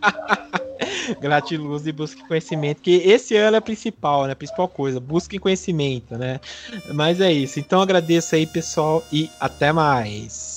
[1.19, 4.33] Gratiluz e busque conhecimento, que esse ano é a principal, né?
[4.33, 6.39] A principal coisa, busquem conhecimento, né?
[6.93, 7.59] Mas é isso.
[7.59, 10.56] Então agradeço aí, pessoal, e até mais.